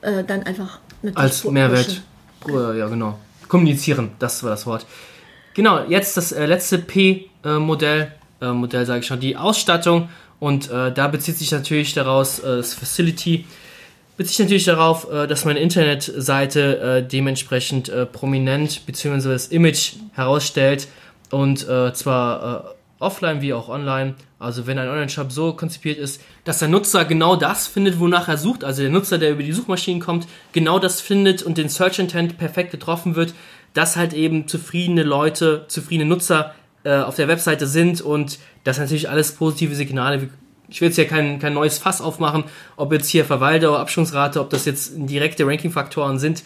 äh, 0.00 0.24
dann 0.24 0.44
einfach 0.44 0.78
natürlich 1.02 1.18
Als 1.18 1.40
pushen. 1.40 1.54
Mehrwert. 1.54 2.02
Äh, 2.48 2.78
Ja, 2.78 2.88
genau. 2.88 3.18
Kommunizieren, 3.48 4.12
das 4.18 4.42
war 4.42 4.50
das 4.50 4.66
Wort. 4.66 4.86
Genau, 5.54 5.84
jetzt 5.88 6.16
das 6.16 6.32
äh, 6.32 6.46
letzte 6.46 6.78
P-Modell, 6.78 8.12
äh, 8.40 8.52
Modell 8.52 8.86
sage 8.86 9.00
ich 9.00 9.06
schon, 9.06 9.20
die 9.20 9.36
Ausstattung. 9.36 10.08
Und 10.40 10.70
äh, 10.70 10.92
da 10.92 11.08
bezieht 11.08 11.36
sich 11.36 11.52
natürlich 11.52 11.94
daraus 11.94 12.38
äh, 12.38 12.56
das 12.56 12.74
Facility, 12.74 13.46
bezieht 14.16 14.36
sich 14.36 14.44
natürlich 14.46 14.64
darauf, 14.64 15.10
äh, 15.10 15.26
dass 15.26 15.44
meine 15.44 15.60
Internetseite 15.60 16.78
äh, 16.78 17.02
dementsprechend 17.02 17.88
äh, 17.88 18.06
prominent 18.06 18.86
bzw. 18.86 19.28
das 19.28 19.48
Image 19.48 19.94
herausstellt. 20.12 20.88
Und 21.30 21.66
zwar 21.94 22.76
offline 23.00 23.40
wie 23.40 23.54
auch 23.54 23.68
online. 23.68 24.14
Also 24.38 24.68
wenn 24.68 24.78
ein 24.78 24.88
Online-Shop 24.88 25.32
so 25.32 25.54
konzipiert 25.54 25.98
ist, 25.98 26.20
dass 26.44 26.60
der 26.60 26.68
Nutzer 26.68 27.04
genau 27.06 27.34
das 27.34 27.66
findet, 27.66 27.98
wonach 27.98 28.28
er 28.28 28.36
sucht. 28.36 28.62
Also 28.62 28.82
der 28.82 28.90
Nutzer, 28.92 29.18
der 29.18 29.32
über 29.32 29.42
die 29.42 29.52
Suchmaschinen 29.52 30.00
kommt, 30.00 30.28
genau 30.52 30.78
das 30.78 31.00
findet 31.00 31.42
und 31.42 31.58
den 31.58 31.68
Search 31.68 31.98
Intent 31.98 32.38
perfekt 32.38 32.70
getroffen 32.70 33.16
wird, 33.16 33.34
dass 33.72 33.96
halt 33.96 34.12
eben 34.12 34.46
zufriedene 34.46 35.02
Leute, 35.02 35.64
zufriedene 35.66 36.08
Nutzer 36.08 36.54
auf 36.84 37.16
der 37.16 37.26
Webseite 37.26 37.66
sind 37.66 38.00
und 38.00 38.38
das 38.62 38.78
natürlich 38.78 39.08
alles 39.08 39.32
positive 39.32 39.74
Signale. 39.74 40.28
Ich 40.74 40.80
will 40.80 40.88
jetzt 40.88 40.96
hier 40.96 41.06
kein, 41.06 41.38
kein 41.38 41.54
neues 41.54 41.78
Fass 41.78 42.00
aufmachen, 42.00 42.42
ob 42.74 42.92
jetzt 42.92 43.08
hier 43.08 43.24
Verwalter 43.24 43.70
oder 43.70 43.78
Absprungsrate, 43.78 44.40
ob 44.40 44.50
das 44.50 44.64
jetzt 44.64 44.90
direkte 44.96 45.46
Ranking-Faktoren 45.46 46.18
sind. 46.18 46.42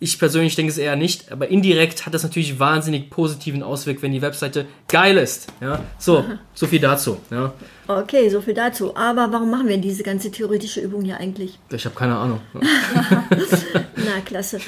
Ich 0.00 0.18
persönlich 0.18 0.56
denke 0.56 0.72
es 0.72 0.78
eher 0.78 0.96
nicht, 0.96 1.30
aber 1.30 1.46
indirekt 1.46 2.04
hat 2.04 2.12
das 2.12 2.24
natürlich 2.24 2.58
wahnsinnig 2.58 3.10
positiven 3.10 3.62
Auswirk, 3.62 4.02
wenn 4.02 4.10
die 4.10 4.22
Webseite 4.22 4.66
geil 4.88 5.16
ist. 5.18 5.52
Ja, 5.60 5.84
so, 5.98 6.24
so 6.52 6.66
viel 6.66 6.80
dazu. 6.80 7.18
Ja, 7.30 7.52
Okay, 7.86 8.28
so 8.28 8.40
viel 8.40 8.54
dazu. 8.54 8.96
Aber 8.96 9.30
warum 9.30 9.50
machen 9.50 9.68
wir 9.68 9.78
diese 9.78 10.02
ganze 10.02 10.32
theoretische 10.32 10.80
Übung 10.80 11.02
hier 11.02 11.18
eigentlich? 11.18 11.56
ich 11.72 11.84
habe 11.84 11.94
keine 11.94 12.16
Ahnung. 12.16 12.40
Na, 12.52 14.20
klasse. 14.24 14.58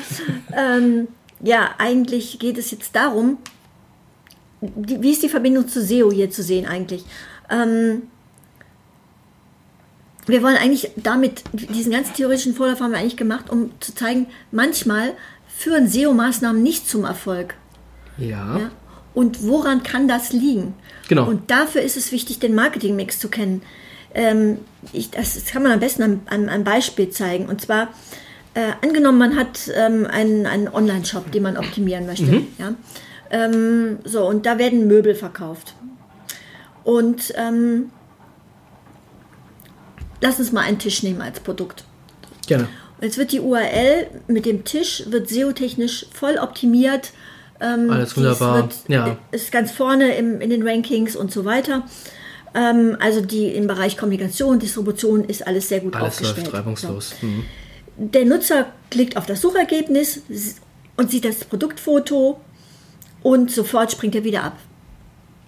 ähm, 0.57 1.09
ja, 1.41 1.71
eigentlich 1.79 2.39
geht 2.39 2.57
es 2.57 2.71
jetzt 2.71 2.95
darum, 2.95 3.39
die, 4.61 5.03
wie 5.03 5.11
ist 5.11 5.25
die 5.25 5.29
Verbindung 5.29 5.67
zu 5.67 5.83
SEO 5.83 6.13
hier 6.13 6.31
zu 6.31 6.45
sehen 6.45 6.67
eigentlich? 6.67 7.05
Ähm, 7.51 8.03
wir 10.27 10.43
wollen 10.43 10.57
eigentlich 10.57 10.91
damit, 10.97 11.43
diesen 11.53 11.93
ganzen 11.93 12.15
theoretischen 12.15 12.55
Vorlauf 12.55 12.81
haben 12.81 12.93
wir 12.93 12.99
eigentlich 12.99 13.17
gemacht, 13.17 13.51
um 13.51 13.71
zu 13.81 13.95
zeigen, 13.95 14.27
manchmal 14.51 15.13
führen 15.49 15.89
SEO-Maßnahmen 15.89 16.63
nicht 16.63 16.89
zum 16.89 17.05
Erfolg. 17.05 17.55
Ja, 18.19 18.59
Ja? 18.59 18.71
Und 19.15 19.47
woran 19.47 19.83
kann 19.83 20.09
das 20.09 20.33
liegen? 20.33 20.75
Genau. 21.09 21.29
Und 21.29 21.51
dafür 21.51 21.83
ist 21.83 21.97
es 21.97 22.13
wichtig, 22.13 22.39
den 22.39 22.55
Marketingmix 22.55 23.19
zu 23.19 23.29
kennen. 23.29 23.63
Ähm, 24.15 24.59
ich, 24.93 25.11
das, 25.11 25.35
das 25.35 25.47
kann 25.47 25.63
man 25.63 25.73
am 25.73 25.81
besten 25.81 26.03
an 26.03 26.21
an 26.27 26.49
einem 26.49 26.65
Beispiel 26.65 27.11
zeigen. 27.11 27.47
Und 27.47 27.61
zwar, 27.61 27.89
äh, 28.55 28.73
angenommen, 28.81 29.19
man 29.19 29.37
hat 29.37 29.71
ähm, 29.75 30.07
einen, 30.07 30.47
einen 30.47 30.69
Online-Shop, 30.69 31.31
den 31.31 31.43
man 31.43 31.59
optimieren 31.59 32.07
möchte. 32.07 32.43
Ja? 32.59 32.75
Ähm, 33.31 33.99
so, 34.05 34.27
und 34.27 34.47
da 34.47 34.59
werden 34.59 34.87
Möbel 34.87 35.15
verkauft. 35.15 35.75
Und 36.85 37.33
ähm, 37.37 37.91
lass 40.23 40.39
uns 40.39 40.51
mal 40.53 40.63
einen 40.63 40.79
Tisch 40.79 41.03
nehmen 41.03 41.21
als 41.21 41.41
Produkt. 41.41 41.85
gerne. 42.47 42.65
Und 42.99 43.05
jetzt 43.07 43.19
wird 43.19 43.33
die 43.33 43.41
URL 43.41 44.07
mit 44.29 44.47
dem 44.47 44.65
Tisch, 44.65 45.03
wird 45.09 45.29
SEO-technisch 45.29 46.07
voll 46.15 46.39
optimiert. 46.39 47.11
Ähm, 47.61 47.91
Alles 47.91 48.17
wunderbar. 48.17 48.63
Wird, 48.63 48.75
Ja. 48.89 49.19
Ist 49.33 49.51
ganz 49.53 49.73
vorne 49.73 50.15
im, 50.15 50.41
in 50.41 50.51
den 50.51 50.67
Rankings 50.67 51.17
und 51.17 51.33
so 51.33 51.45
weiter. 51.45 51.83
Ähm, 52.55 52.97
also 53.01 53.21
die 53.21 53.47
im 53.49 53.67
Bereich 53.67 53.97
Kommunikation, 53.97 54.59
Distribution 54.61 55.25
ist 55.25 55.47
alles 55.47 55.69
sehr 55.69 55.81
gut 55.81 55.97
Alles 55.97 56.09
aufgestellt. 56.15 56.47
läuft 56.47 56.55
reibungslos. 56.59 57.15
Mhm. 57.23 57.45
Der 57.97 58.25
Nutzer 58.25 58.67
klickt 58.91 59.17
auf 59.17 59.27
das 59.27 59.41
Suchergebnis 59.41 60.23
und 60.97 61.11
sieht 61.11 61.25
das 61.25 61.45
Produktfoto 61.45 62.41
und 63.23 63.51
sofort 63.51 63.91
springt 63.93 64.15
er 64.15 64.25
wieder 64.25 64.45
ab. 64.45 64.57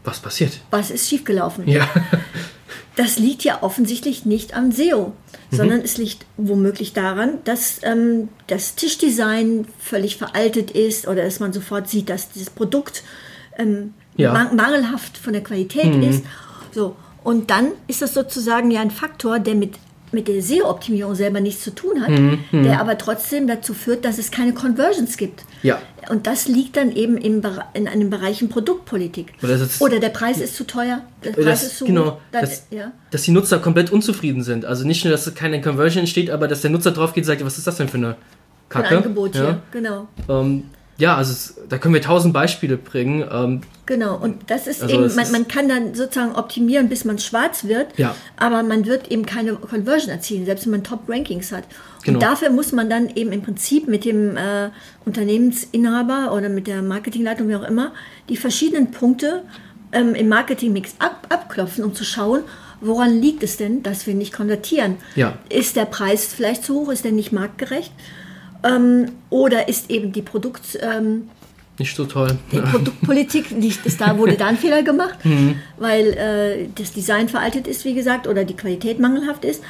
Was 0.04 0.18
passiert? 0.20 0.60
Was 0.70 0.90
ist 0.90 1.08
schiefgelaufen? 1.08 1.66
Ja, 1.68 1.88
Das 2.96 3.18
liegt 3.18 3.42
ja 3.42 3.62
offensichtlich 3.62 4.24
nicht 4.24 4.54
am 4.54 4.70
SEO, 4.70 5.12
mhm. 5.50 5.56
sondern 5.56 5.80
es 5.80 5.98
liegt 5.98 6.26
womöglich 6.36 6.92
daran, 6.92 7.38
dass 7.44 7.80
ähm, 7.82 8.28
das 8.46 8.76
Tischdesign 8.76 9.66
völlig 9.78 10.16
veraltet 10.16 10.70
ist 10.70 11.08
oder 11.08 11.24
dass 11.24 11.40
man 11.40 11.52
sofort 11.52 11.88
sieht, 11.88 12.08
dass 12.08 12.30
dieses 12.30 12.50
Produkt 12.50 13.02
ähm, 13.58 13.94
ja. 14.16 14.32
mangelhaft 14.52 15.18
von 15.18 15.32
der 15.32 15.42
Qualität 15.42 15.94
mhm. 15.94 16.02
ist. 16.02 16.24
So. 16.72 16.96
Und 17.24 17.50
dann 17.50 17.72
ist 17.88 18.02
das 18.02 18.14
sozusagen 18.14 18.70
ja 18.70 18.80
ein 18.80 18.90
Faktor, 18.90 19.38
der 19.38 19.54
mit 19.54 19.74
mit 20.14 20.28
der 20.28 20.42
SEO-Optimierung 20.42 21.14
selber 21.14 21.40
nichts 21.40 21.62
zu 21.62 21.74
tun 21.74 22.00
hat, 22.00 22.10
mhm, 22.10 22.38
mhm, 22.50 22.64
der 22.64 22.80
aber 22.80 22.96
trotzdem 22.96 23.46
dazu 23.46 23.74
führt, 23.74 24.04
dass 24.04 24.18
es 24.18 24.30
keine 24.30 24.54
Conversions 24.54 25.16
gibt. 25.16 25.44
Ja. 25.62 25.80
Und 26.08 26.26
das 26.26 26.48
liegt 26.48 26.76
dann 26.76 26.92
eben 26.92 27.16
im, 27.16 27.42
in 27.74 27.88
einem 27.88 28.10
Bereich 28.10 28.42
in 28.42 28.48
Produktpolitik. 28.48 29.32
Oder, 29.42 29.58
Oder, 29.80 30.00
der 30.00 30.10
Preis 30.10 30.40
ist 30.40 30.56
zu 30.56 30.64
teuer, 30.64 31.02
der 31.24 31.32
Preis 31.32 31.44
das, 31.44 31.62
ist 31.64 31.78
zu 31.78 31.84
genau, 31.86 32.06
hoch. 32.06 32.16
Dann, 32.32 32.42
dass, 32.42 32.66
ja. 32.70 32.92
dass 33.10 33.22
die 33.22 33.30
Nutzer 33.30 33.58
komplett 33.58 33.90
unzufrieden 33.90 34.42
sind. 34.42 34.64
Also 34.64 34.86
nicht 34.86 35.04
nur, 35.04 35.12
dass 35.12 35.34
keine 35.34 35.60
Conversion 35.60 36.00
entsteht, 36.00 36.30
aber 36.30 36.48
dass 36.48 36.60
der 36.60 36.70
Nutzer 36.70 36.92
drauf 36.92 37.14
geht 37.14 37.24
und 37.24 37.26
sagt, 37.26 37.44
was 37.44 37.58
ist 37.58 37.66
das 37.66 37.76
denn 37.76 37.88
für 37.88 37.96
eine 37.96 38.16
Kacke? 38.68 38.88
Ein 38.88 38.96
Angebot 38.98 39.34
ja. 39.34 39.42
hier, 39.42 39.62
genau. 39.72 40.08
Ähm, 40.28 40.64
ja, 40.96 41.16
also 41.16 41.32
es, 41.32 41.54
da 41.68 41.78
können 41.78 41.94
wir 41.94 42.02
tausend 42.02 42.32
Beispiele 42.32 42.76
bringen. 42.76 43.24
Ähm, 43.30 43.62
genau, 43.84 44.16
und 44.16 44.50
das 44.50 44.66
ist 44.66 44.82
also 44.82 44.94
eben, 44.94 45.14
man, 45.14 45.32
man, 45.32 45.48
kann 45.48 45.68
dann 45.68 45.94
sozusagen 45.94 46.36
optimieren, 46.36 46.88
bis 46.88 47.04
man 47.04 47.18
schwarz 47.18 47.64
wird, 47.64 47.98
ja. 47.98 48.14
aber 48.36 48.62
man 48.62 48.86
wird 48.86 49.10
eben 49.10 49.26
keine 49.26 49.54
Conversion 49.54 50.10
erzielen, 50.10 50.46
selbst 50.46 50.66
wenn 50.66 50.72
man 50.72 50.84
Top-Rankings 50.84 51.50
hat. 51.50 51.64
Genau. 52.04 52.16
Und 52.16 52.22
dafür 52.22 52.50
muss 52.50 52.72
man 52.72 52.88
dann 52.88 53.08
eben 53.14 53.32
im 53.32 53.42
Prinzip 53.42 53.88
mit 53.88 54.04
dem 54.04 54.36
äh, 54.36 54.70
Unternehmensinhaber 55.04 56.32
oder 56.32 56.48
mit 56.48 56.68
der 56.68 56.82
Marketingleitung, 56.82 57.48
wie 57.48 57.56
auch 57.56 57.68
immer, 57.68 57.92
die 58.28 58.36
verschiedenen 58.36 58.92
Punkte 58.92 59.42
ähm, 59.90 60.14
im 60.14 60.28
Marketingmix 60.28 60.94
ab, 61.00 61.26
abklopfen, 61.28 61.82
um 61.82 61.94
zu 61.94 62.04
schauen, 62.04 62.42
woran 62.80 63.20
liegt 63.20 63.42
es 63.42 63.56
denn, 63.56 63.82
dass 63.82 64.06
wir 64.06 64.14
nicht 64.14 64.32
konvertieren? 64.32 64.96
Ja. 65.16 65.38
Ist 65.48 65.74
der 65.74 65.86
Preis 65.86 66.26
vielleicht 66.26 66.64
zu 66.64 66.74
hoch? 66.74 66.90
Ist 66.90 67.04
der 67.04 67.12
nicht 67.12 67.32
marktgerecht? 67.32 67.92
Ähm, 68.64 69.12
oder 69.30 69.68
ist 69.68 69.90
eben 69.90 70.12
die 70.12 70.22
Produkt... 70.22 70.78
Ähm, 70.80 71.28
nicht 71.78 71.96
so 71.96 72.04
toll. 72.04 72.38
Die 72.52 72.60
Produktpolitik, 72.60 73.50
nicht, 73.50 73.84
ist 73.84 74.00
da 74.00 74.16
wurde 74.16 74.36
da 74.36 74.46
ein 74.46 74.56
Fehler 74.56 74.82
gemacht, 74.82 75.24
mhm. 75.24 75.56
weil 75.76 76.06
äh, 76.08 76.68
das 76.74 76.92
Design 76.92 77.28
veraltet 77.28 77.66
ist, 77.66 77.84
wie 77.84 77.94
gesagt, 77.94 78.26
oder 78.26 78.44
die 78.44 78.54
Qualität 78.54 79.00
mangelhaft 79.00 79.44
ist. 79.44 79.62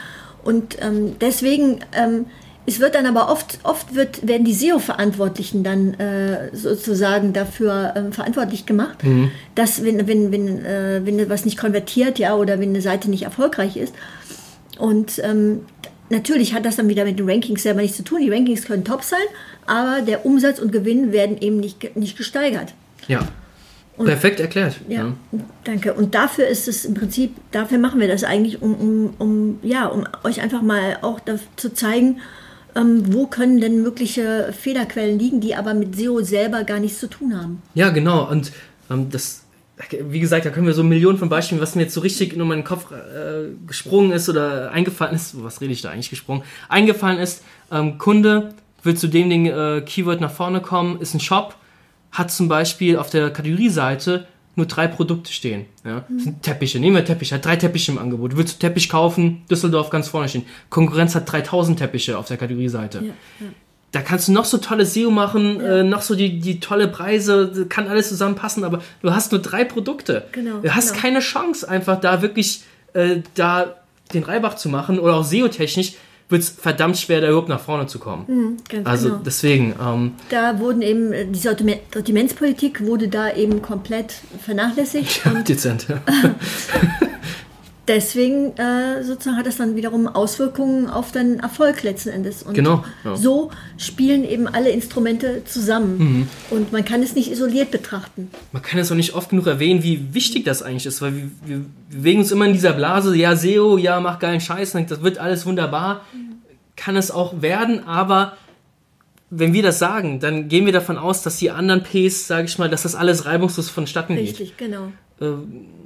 Und 0.45 0.77
ähm, 0.83 1.17
deswegen, 1.21 1.81
ähm, 1.93 2.27
es 2.67 2.81
wird 2.81 2.95
dann 2.95 3.07
aber 3.07 3.31
oft, 3.31 3.59
oft 3.63 3.95
wird, 3.95 4.27
werden 4.27 4.45
die 4.45 4.53
SEO-Verantwortlichen 4.53 5.65
dann 5.65 5.95
äh, 5.95 6.55
sozusagen 6.55 7.33
dafür 7.33 7.95
ähm, 7.97 8.13
verantwortlich 8.13 8.67
gemacht, 8.67 9.03
mhm. 9.03 9.31
dass 9.55 9.83
wenn, 9.83 10.07
wenn, 10.07 10.33
wenn, 10.33 10.65
äh, 10.65 11.01
wenn 11.05 11.29
was 11.29 11.45
nicht 11.45 11.59
konvertiert, 11.59 12.19
ja, 12.19 12.37
oder 12.37 12.61
wenn 12.61 12.71
eine 12.71 12.83
Seite 12.83 13.11
nicht 13.11 13.23
erfolgreich 13.23 13.77
ist. 13.77 13.95
Und 14.79 15.21
ähm, 15.23 15.61
Natürlich 16.15 16.55
hat 16.55 16.65
das 16.65 16.77
dann 16.77 16.89
wieder 16.89 17.05
mit 17.05 17.19
den 17.19 17.29
Rankings 17.29 17.65
selber 17.65 17.83
nichts 17.83 17.97
zu 17.97 18.05
tun. 18.05 18.21
Die 18.21 18.31
Rankings 18.31 18.65
können 18.67 18.85
top 18.85 19.03
sein, 19.03 19.27
aber 19.67 20.01
der 20.01 20.25
Umsatz 20.25 20.61
und 20.61 20.71
Gewinn 20.71 21.11
werden 21.11 21.39
eben 21.41 21.59
nicht, 21.59 21.97
nicht 21.97 22.17
gesteigert. 22.17 22.73
Ja. 23.09 23.27
Und, 23.97 24.07
Perfekt 24.07 24.39
erklärt. 24.39 24.77
Ja, 24.89 25.07
ja, 25.33 25.41
danke. 25.65 25.93
Und 25.95 26.15
dafür 26.15 26.47
ist 26.47 26.69
es 26.69 26.85
im 26.85 26.95
Prinzip, 26.95 27.35
dafür 27.51 27.79
machen 27.79 27.99
wir 27.99 28.07
das 28.07 28.23
eigentlich, 28.23 28.63
um, 28.63 28.75
um, 28.75 29.15
um 29.19 29.59
ja, 29.63 29.87
um 29.87 30.05
euch 30.23 30.41
einfach 30.41 30.63
mal 30.63 30.99
auch 31.03 31.21
zu 31.57 31.75
zeigen, 31.75 32.21
ähm, 32.77 33.13
wo 33.13 33.27
können 33.27 33.61
denn 33.61 33.83
mögliche 33.83 34.53
Fehlerquellen 34.53 35.19
liegen, 35.19 35.41
die 35.41 35.57
aber 35.57 35.75
mit 35.75 35.97
SEO 35.97 36.23
selber 36.23 36.63
gar 36.63 36.79
nichts 36.79 37.01
zu 37.01 37.09
tun 37.09 37.37
haben. 37.37 37.61
Ja, 37.75 37.91
genau. 37.91 38.31
Und 38.31 38.53
ähm, 38.89 39.11
das 39.11 39.44
wie 40.09 40.21
gesagt, 40.21 40.47
da 40.47 40.51
können 40.51 40.67
wir 40.67 40.75
so 40.75 40.85
Millionen 40.85 41.19
von 41.19 41.29
Beispielen, 41.29 41.61
was 41.61 41.75
mir 41.75 41.83
jetzt 41.83 41.95
so 41.95 42.01
richtig 42.01 42.33
in 42.33 42.47
meinen 42.47 42.65
Kopf 42.65 42.93
äh, 42.93 43.49
gesprungen 43.67 44.13
ist 44.13 44.29
oder 44.29 44.71
eingefallen 44.71 45.15
ist, 45.15 45.43
was 45.43 45.61
rede 45.61 45.73
ich 45.73 45.83
da 45.83 45.91
eigentlich 45.91 46.11
gesprungen, 46.11 46.43
eingefallen 46.69 47.19
ist, 47.19 47.43
ähm, 47.73 47.99
Kunde 47.99 48.55
will 48.85 48.97
zu 48.97 49.09
dem 49.09 49.31
Ding 49.31 49.47
äh, 49.47 49.83
Keyword 49.85 50.21
nach 50.21 50.31
vorne 50.31 50.61
kommen, 50.61 51.01
ist 51.01 51.15
ein 51.15 51.21
Shop, 51.21 51.57
hat 52.13 52.31
zum 52.31 52.49
Beispiel 52.49 52.97
auf 52.97 53.11
der 53.11 53.31
Kategorieseite 53.31 54.29
nur 54.57 54.67
drei 54.67 54.87
Produkte 54.87 55.33
stehen. 55.33 55.67
Ja? 55.85 56.05
Das 56.09 56.23
sind 56.23 56.43
Teppiche, 56.43 56.79
nehmen 56.79 56.95
wir 56.95 57.05
Teppiche, 57.05 57.35
hat 57.35 57.45
drei 57.45 57.57
Teppiche 57.57 57.91
im 57.91 57.99
Angebot. 57.99 58.37
Willst 58.37 58.55
du 58.55 58.67
Teppich 58.67 58.89
kaufen? 58.89 59.43
Düsseldorf 59.51 59.91
ganz 59.91 60.07
vorne 60.07 60.29
stehen. 60.29 60.45
Konkurrenz 60.71 61.17
hat 61.17 61.31
3000 61.31 61.81
Teppiche 61.81 62.17
auf 62.17 62.29
der 62.29 62.37
Kategorieseite. 62.37 62.99
Ja, 62.99 63.05
ja 63.41 63.47
da 63.95 64.01
kannst 64.01 64.27
du 64.27 64.33
noch 64.33 64.45
so 64.45 64.59
tolle 64.59 64.87
SEO 64.87 65.11
machen, 65.11 65.61
ja. 65.61 65.79
äh, 65.79 65.83
noch 65.85 66.03
so 66.03 66.17
die, 66.17 66.41
die 66.41 66.59
tolle 66.59 66.89
Preise, 66.89 67.67
kann 67.69 67.87
alles 67.87 68.09
zusammenpassen, 68.09 68.65
aber 68.65 68.83
du 69.03 69.15
hast 69.15 69.31
nur 69.31 69.41
drei 69.41 69.65
Produkte. 69.65 70.25
Genau, 70.33 70.59
du 70.59 70.75
hast 70.75 70.91
genau. 70.91 71.01
keine 71.01 71.21
Chance, 71.21 71.69
einfach 71.69 72.01
da 72.01 72.21
wirklich 72.21 72.63
äh, 72.95 73.23
da 73.35 73.77
den 74.13 74.25
Reibach 74.25 74.57
zu 74.57 74.69
machen 74.69 74.99
oder 74.99 75.15
auch 75.15 75.25
SEO-technisch 75.25 75.93
wird 76.29 76.43
es 76.43 76.49
verdammt 76.49 76.97
schwer, 76.97 77.21
da 77.21 77.29
überhaupt 77.29 77.49
nach 77.49 77.61
vorne 77.61 77.87
zu 77.87 77.99
kommen. 77.99 78.25
Mhm, 78.27 78.85
also 78.85 79.11
genau. 79.11 79.21
deswegen. 79.25 79.75
Ähm, 79.81 80.15
da 80.31 80.59
wurden 80.59 80.83
eben, 80.83 81.13
äh, 81.13 81.27
die 81.27 81.39
Sortimentspolitik 81.39 82.85
wurde 82.85 83.09
da 83.09 83.33
eben 83.33 83.63
komplett 83.63 84.15
vernachlässigt. 84.45 85.21
Ja, 85.25 85.43
dezent. 85.43 85.87
deswegen 87.89 88.57
äh, 88.57 89.03
sozusagen 89.03 89.37
hat 89.37 89.47
das 89.47 89.57
dann 89.57 89.77
wiederum 89.77 90.07
Auswirkungen 90.07 90.89
auf 90.89 91.13
den 91.13 91.41
Erfolg 91.41 91.83
letzten 91.83 92.11
Endes. 92.11 92.43
Und 92.43 92.55
genau. 92.55 92.85
Ja. 93.05 93.17
so 93.17 93.51
spielen 93.77 94.25
eben 94.25 94.47
alle 94.47 94.71
Instrumente 94.71 95.43
zusammen. 95.45 95.99
Mhm. 95.99 96.29
Und 96.51 96.73
man 96.73 96.85
kann 96.85 97.03
es 97.03 97.15
nicht 97.15 97.31
isoliert 97.31 97.71
betrachten. 97.71 98.31
Man 98.53 98.63
kann 98.63 98.79
es 98.79 98.91
auch 98.91 98.97
nicht 98.97 99.15
oft 99.15 99.31
genug 99.31 99.47
erwähnen, 99.47 99.83
wie 99.83 100.15
wichtig 100.15 100.45
das 100.45 100.63
eigentlich 100.63 100.87
ist, 100.87 101.03
weil 101.03 101.15
wir, 101.17 101.31
wir, 101.45 101.65
bewegen 101.91 102.21
uns 102.21 102.33
immer 102.33 102.47
in 102.47 102.53
dieser 102.53 102.73
Blase, 102.73 103.15
ja, 103.17 103.37
SEO, 103.37 103.79
ja, 103.79 104.01
mach 104.01 104.19
geilen 104.19 104.41
Scheiß, 104.41 104.73
das 104.89 105.03
wird 105.03 105.19
alles 105.19 105.47
wunderbar. 105.47 106.05
Mhm. 106.13 106.35
Kann 106.77 106.97
es 106.97 107.11
auch 107.11 107.41
werden, 107.41 107.87
aber 107.87 108.37
wenn 109.31 109.53
wir 109.53 109.63
das 109.63 109.79
sagen, 109.79 110.21
dann 110.21 110.49
gehen 110.49 110.67
wir 110.67 110.73
davon 110.73 110.99
aus, 110.99 111.23
dass 111.23 111.39
die 111.39 111.51
anderen 111.51 111.83
Ps, 111.83 112.27
sage 112.27 112.47
ich 112.47 112.59
mal, 112.59 112.69
dass 112.69 112.83
das 112.83 112.95
alles 112.95 113.27
reibungslos 113.27 113.69
vonstatten 113.69 114.17
geht. 114.17 114.29
Richtig, 114.29 114.57
genau. 114.57 114.93
Äh, 115.21 115.27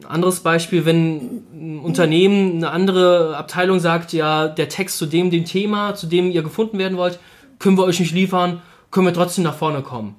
anderes 0.06 0.40
Beispiel, 0.40 0.84
wenn 0.84 1.42
ein 1.52 1.80
Unternehmen, 1.80 2.56
eine 2.56 2.70
andere 2.70 3.36
Abteilung 3.36 3.78
sagt, 3.78 4.12
ja, 4.12 4.48
der 4.48 4.68
Text 4.68 4.98
zu 4.98 5.06
dem, 5.06 5.30
dem 5.30 5.44
Thema, 5.44 5.94
zu 5.94 6.06
dem 6.06 6.30
ihr 6.30 6.42
gefunden 6.42 6.78
werden 6.78 6.96
wollt, 6.96 7.18
können 7.58 7.76
wir 7.76 7.84
euch 7.84 8.00
nicht 8.00 8.14
liefern, 8.14 8.62
können 8.90 9.06
wir 9.06 9.14
trotzdem 9.14 9.44
nach 9.44 9.56
vorne 9.56 9.82
kommen. 9.82 10.16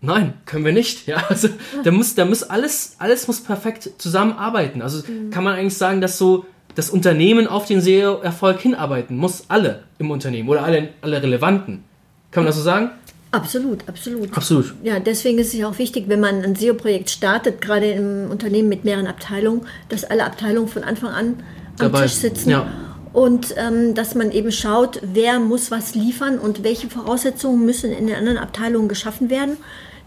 Nein, 0.00 0.34
können 0.46 0.64
wir 0.64 0.72
nicht. 0.72 1.06
Ja, 1.14 1.24
also 1.28 1.48
da 1.82 1.90
muss, 1.90 2.14
da 2.14 2.24
muss 2.24 2.42
alles, 2.42 2.96
alles 2.98 3.26
muss 3.26 3.40
perfekt 3.40 3.90
zusammenarbeiten. 3.98 4.82
Also 4.82 5.02
mhm. 5.10 5.30
kann 5.30 5.44
man 5.44 5.54
eigentlich 5.54 5.78
sagen, 5.78 6.00
dass 6.00 6.18
so 6.18 6.44
das 6.74 6.90
Unternehmen 6.90 7.46
auf 7.46 7.66
den 7.66 7.80
SEO-Erfolg 7.80 8.60
hinarbeiten 8.60 9.16
muss, 9.16 9.44
alle 9.48 9.84
im 9.98 10.10
Unternehmen 10.10 10.48
oder 10.48 10.64
alle, 10.64 10.88
alle 11.02 11.22
Relevanten. 11.22 11.84
Kann 12.32 12.42
man 12.42 12.46
das 12.48 12.56
so 12.56 12.62
sagen? 12.62 12.90
Absolut, 13.34 13.88
absolut. 13.88 14.36
Absolut. 14.36 14.74
Ja, 14.82 15.00
deswegen 15.00 15.38
ist 15.38 15.48
es 15.48 15.54
ja 15.54 15.68
auch 15.68 15.78
wichtig, 15.78 16.04
wenn 16.08 16.20
man 16.20 16.42
ein 16.42 16.56
SEO-Projekt 16.56 17.10
startet, 17.10 17.60
gerade 17.60 17.90
im 17.90 18.30
Unternehmen 18.30 18.68
mit 18.68 18.84
mehreren 18.84 19.06
Abteilungen, 19.06 19.62
dass 19.88 20.04
alle 20.04 20.24
Abteilungen 20.24 20.68
von 20.68 20.84
Anfang 20.84 21.10
an 21.10 21.26
am 21.26 21.36
Dabei, 21.76 22.02
Tisch 22.02 22.12
sitzen. 22.12 22.50
Ja. 22.50 22.66
Und 23.12 23.54
ähm, 23.56 23.94
dass 23.94 24.14
man 24.14 24.32
eben 24.32 24.50
schaut, 24.50 25.00
wer 25.02 25.38
muss 25.38 25.70
was 25.70 25.94
liefern 25.94 26.38
und 26.38 26.64
welche 26.64 26.88
Voraussetzungen 26.88 27.64
müssen 27.64 27.92
in 27.92 28.06
den 28.06 28.16
anderen 28.16 28.38
Abteilungen 28.38 28.88
geschaffen 28.88 29.30
werden, 29.30 29.56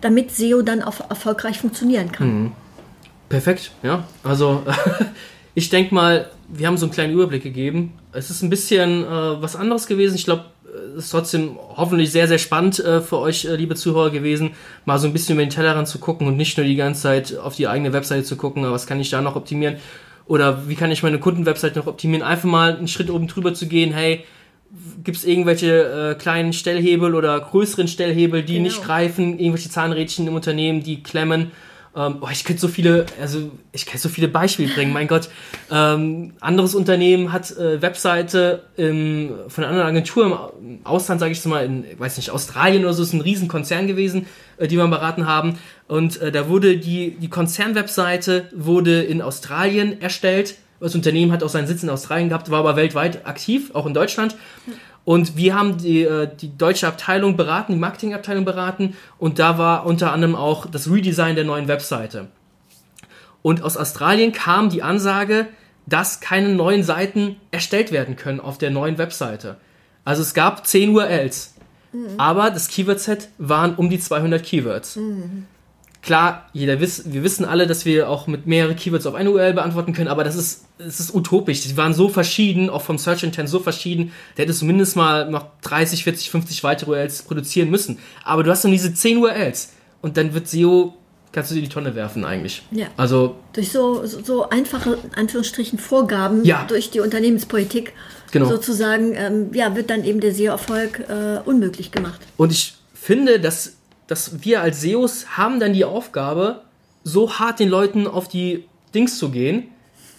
damit 0.01 0.31
SEO 0.31 0.61
dann 0.61 0.81
auch 0.81 1.09
erfolgreich 1.09 1.59
funktionieren 1.59 2.11
kann. 2.11 2.27
Mhm. 2.27 2.51
Perfekt, 3.29 3.71
ja. 3.83 4.05
Also 4.23 4.63
ich 5.53 5.69
denke 5.69 5.93
mal, 5.93 6.29
wir 6.49 6.67
haben 6.67 6.77
so 6.77 6.85
einen 6.85 6.93
kleinen 6.93 7.13
Überblick 7.13 7.43
gegeben. 7.43 7.93
Es 8.11 8.29
ist 8.29 8.41
ein 8.41 8.49
bisschen 8.49 9.03
äh, 9.03 9.41
was 9.41 9.55
anderes 9.55 9.87
gewesen. 9.87 10.15
Ich 10.15 10.25
glaube, 10.25 10.45
ist 10.97 11.12
trotzdem 11.12 11.58
hoffentlich 11.75 12.12
sehr, 12.12 12.27
sehr 12.27 12.38
spannend 12.38 12.80
äh, 12.80 13.01
für 13.01 13.19
euch, 13.19 13.45
äh, 13.45 13.56
liebe 13.56 13.75
Zuhörer, 13.75 14.10
gewesen, 14.10 14.51
mal 14.86 14.99
so 14.99 15.08
ein 15.08 15.13
bisschen 15.13 15.36
über 15.36 15.45
den 15.45 15.49
Tellerrand 15.49 15.88
zu 15.88 15.99
gucken 15.99 16.27
und 16.27 16.38
nicht 16.38 16.58
nur 16.58 16.65
die 16.65 16.75
ganze 16.75 17.03
Zeit 17.03 17.38
auf 17.38 17.56
die 17.56 17.67
eigene 17.67 17.93
Webseite 17.93 18.23
zu 18.23 18.36
gucken, 18.36 18.63
was 18.63 18.88
kann 18.88 18.99
ich 18.99 19.10
da 19.10 19.21
noch 19.21 19.36
optimieren 19.36 19.77
oder 20.25 20.67
wie 20.67 20.75
kann 20.75 20.91
ich 20.91 21.03
meine 21.03 21.19
Kundenwebseite 21.19 21.80
noch 21.80 21.88
optimieren. 21.88 22.25
Einfach 22.25 22.49
mal 22.49 22.75
einen 22.75 22.88
Schritt 22.88 23.10
oben 23.10 23.27
drüber 23.27 23.53
zu 23.53 23.67
gehen, 23.67 23.93
hey, 23.93 24.25
gibt 25.03 25.17
es 25.17 25.25
irgendwelche 25.25 26.12
äh, 26.12 26.15
kleinen 26.15 26.51
Stellhebel 26.51 27.15
oder 27.15 27.39
größeren 27.39 27.88
Stellhebel, 27.88 28.43
die 28.43 28.56
genau. 28.56 28.65
nicht 28.65 28.84
greifen, 28.84 29.39
irgendwelche 29.39 29.69
Zahnrädchen 29.69 30.27
im 30.27 30.36
Unternehmen, 30.36 30.84
die 30.84 31.01
klemmen 31.01 31.51
ähm, 31.97 32.17
oh, 32.21 32.27
ich 32.31 32.43
könnte 32.43 32.62
so 32.62 32.67
viele, 32.67 33.07
also 33.19 33.51
ich 33.71 33.88
kann 33.88 33.99
so 33.99 34.07
viele 34.07 34.27
Beispiele 34.27 34.71
bringen. 34.71 34.93
mein 34.93 35.07
Gott, 35.07 35.29
ähm, 35.71 36.33
anderes 36.39 36.75
Unternehmen 36.75 37.33
hat 37.33 37.51
äh, 37.57 37.81
Webseite 37.81 38.63
im, 38.77 39.31
von 39.47 39.63
einer 39.63 39.71
anderen 39.71 39.89
Agentur 39.89 40.51
im 40.60 40.79
Ausland, 40.83 41.19
sage 41.19 41.31
ich 41.31 41.43
mal, 41.45 41.65
in, 41.65 41.86
weiß 41.97 42.17
nicht, 42.17 42.29
Australien 42.29 42.83
oder 42.83 42.93
so, 42.93 43.01
ist 43.01 43.13
ein 43.13 43.21
Riesenkonzern 43.21 43.88
gewesen, 43.88 44.27
äh, 44.57 44.67
die 44.67 44.77
wir 44.77 44.88
beraten 44.88 45.25
haben. 45.25 45.57
Und 45.88 46.21
äh, 46.21 46.31
da 46.31 46.47
wurde 46.49 46.77
die, 46.77 47.17
die 47.19 47.29
Konzernwebseite 47.29 48.49
wurde 48.55 49.01
in 49.01 49.23
Australien 49.23 49.99
erstellt. 49.99 50.55
Das 50.79 50.93
Unternehmen 50.93 51.31
hat 51.31 51.41
auch 51.41 51.49
seinen 51.49 51.65
Sitz 51.65 51.81
in 51.81 51.89
Australien 51.89 52.29
gehabt, 52.29 52.51
war 52.51 52.60
aber 52.60 52.75
weltweit 52.75 53.25
aktiv, 53.25 53.71
auch 53.73 53.88
in 53.88 53.95
Deutschland. 53.95 54.36
Und 55.07 55.37
wir 55.37 55.55
haben 55.55 55.77
die, 55.77 56.03
äh, 56.03 56.27
die 56.27 56.57
deutsche 56.57 56.85
Abteilung 56.85 57.37
beraten, 57.37 57.71
die 57.71 57.79
Marketingabteilung 57.79 58.43
beraten 58.43 58.97
und 59.17 59.39
da 59.39 59.57
war 59.57 59.85
unter 59.85 60.11
anderem 60.11 60.35
auch 60.35 60.65
das 60.65 60.91
Redesign 60.91 61.35
der 61.35 61.45
neuen 61.45 61.69
Webseite. 61.69 62.27
Und 63.41 63.63
aus 63.63 63.77
Australien 63.77 64.33
kam 64.33 64.69
die 64.69 64.83
Ansage, 64.83 65.47
dass 65.85 66.19
keine 66.19 66.49
neuen 66.49 66.83
Seiten 66.83 67.37
erstellt 67.51 67.93
werden 67.93 68.17
können 68.17 68.41
auf 68.41 68.57
der 68.57 68.69
neuen 68.69 68.97
Webseite. 68.97 69.55
Also 70.03 70.23
es 70.23 70.33
gab 70.33 70.67
10 70.67 70.93
URLs, 70.93 71.53
mhm. 71.93 72.07
aber 72.17 72.51
das 72.51 72.67
Keyword-Set 72.67 73.29
waren 73.37 73.75
um 73.75 73.89
die 73.89 74.01
200 74.01 74.43
Keywords. 74.43 74.97
Mhm. 74.97 75.45
Klar, 76.07 76.47
jeder 76.53 76.79
wiss, 76.79 77.03
wir 77.11 77.21
wissen 77.21 77.43
alle, 77.43 77.67
dass 77.67 77.83
wir 77.83 78.07
auch 78.07 78.27
mit 78.27 78.47
mehreren 78.47 78.77
Keywords 78.77 79.05
auf 79.05 79.13
eine 79.13 79.29
URL 79.29 79.51
beantworten 79.51 79.91
können, 79.91 80.07
aber 80.07 80.23
das 80.23 80.37
ist, 80.37 80.63
das 80.77 81.01
ist 81.01 81.13
utopisch. 81.13 81.59
Die 81.63 81.75
waren 81.75 81.93
so 81.93 82.07
verschieden, 82.07 82.69
auch 82.69 82.81
vom 82.81 82.97
Search 82.97 83.23
Intent 83.23 83.49
so 83.49 83.59
verschieden, 83.59 84.13
da 84.35 84.43
hättest 84.43 84.61
du 84.61 84.65
mindestens 84.65 84.95
mal 84.95 85.29
noch 85.29 85.47
30, 85.63 86.05
40, 86.05 86.31
50 86.31 86.63
weitere 86.63 86.91
URLs 86.91 87.23
produzieren 87.23 87.69
müssen. 87.69 87.99
Aber 88.23 88.43
du 88.43 88.51
hast 88.51 88.63
dann 88.63 88.71
diese 88.71 88.93
10 88.93 89.17
URLs 89.17 89.73
und 90.01 90.15
dann 90.15 90.33
wird 90.33 90.47
SEO 90.47 90.93
kannst 91.33 91.51
du 91.51 91.55
sie 91.55 91.59
in 91.59 91.65
die 91.65 91.71
Tonne 91.71 91.93
werfen 91.93 92.23
eigentlich. 92.23 92.63
Ja. 92.71 92.87
Also 92.95 93.35
durch 93.51 93.69
so, 93.73 94.05
so, 94.05 94.23
so 94.23 94.49
einfache 94.49 94.97
Anführungsstrichen 95.13 95.77
Vorgaben 95.77 96.45
ja. 96.45 96.63
durch 96.69 96.89
die 96.89 97.01
Unternehmenspolitik 97.01 97.91
genau. 98.31 98.47
sozusagen 98.47 99.13
ähm, 99.13 99.53
ja, 99.53 99.75
wird 99.75 99.89
dann 99.89 100.05
eben 100.05 100.21
der 100.21 100.33
SEO-Erfolg 100.33 101.01
äh, 101.01 101.39
unmöglich 101.43 101.91
gemacht. 101.91 102.21
Und 102.37 102.53
ich 102.53 102.75
finde, 102.93 103.41
dass, 103.41 103.76
dass 104.07 104.43
wir 104.43 104.61
als 104.61 104.81
SEOs 104.81 105.37
haben 105.37 105.59
dann 105.59 105.73
die 105.73 105.85
Aufgabe, 105.85 106.61
so 107.03 107.33
hart 107.33 107.59
den 107.59 107.69
Leuten 107.69 108.07
auf 108.07 108.27
die 108.27 108.65
Dings 108.93 109.17
zu 109.17 109.29
gehen, 109.29 109.69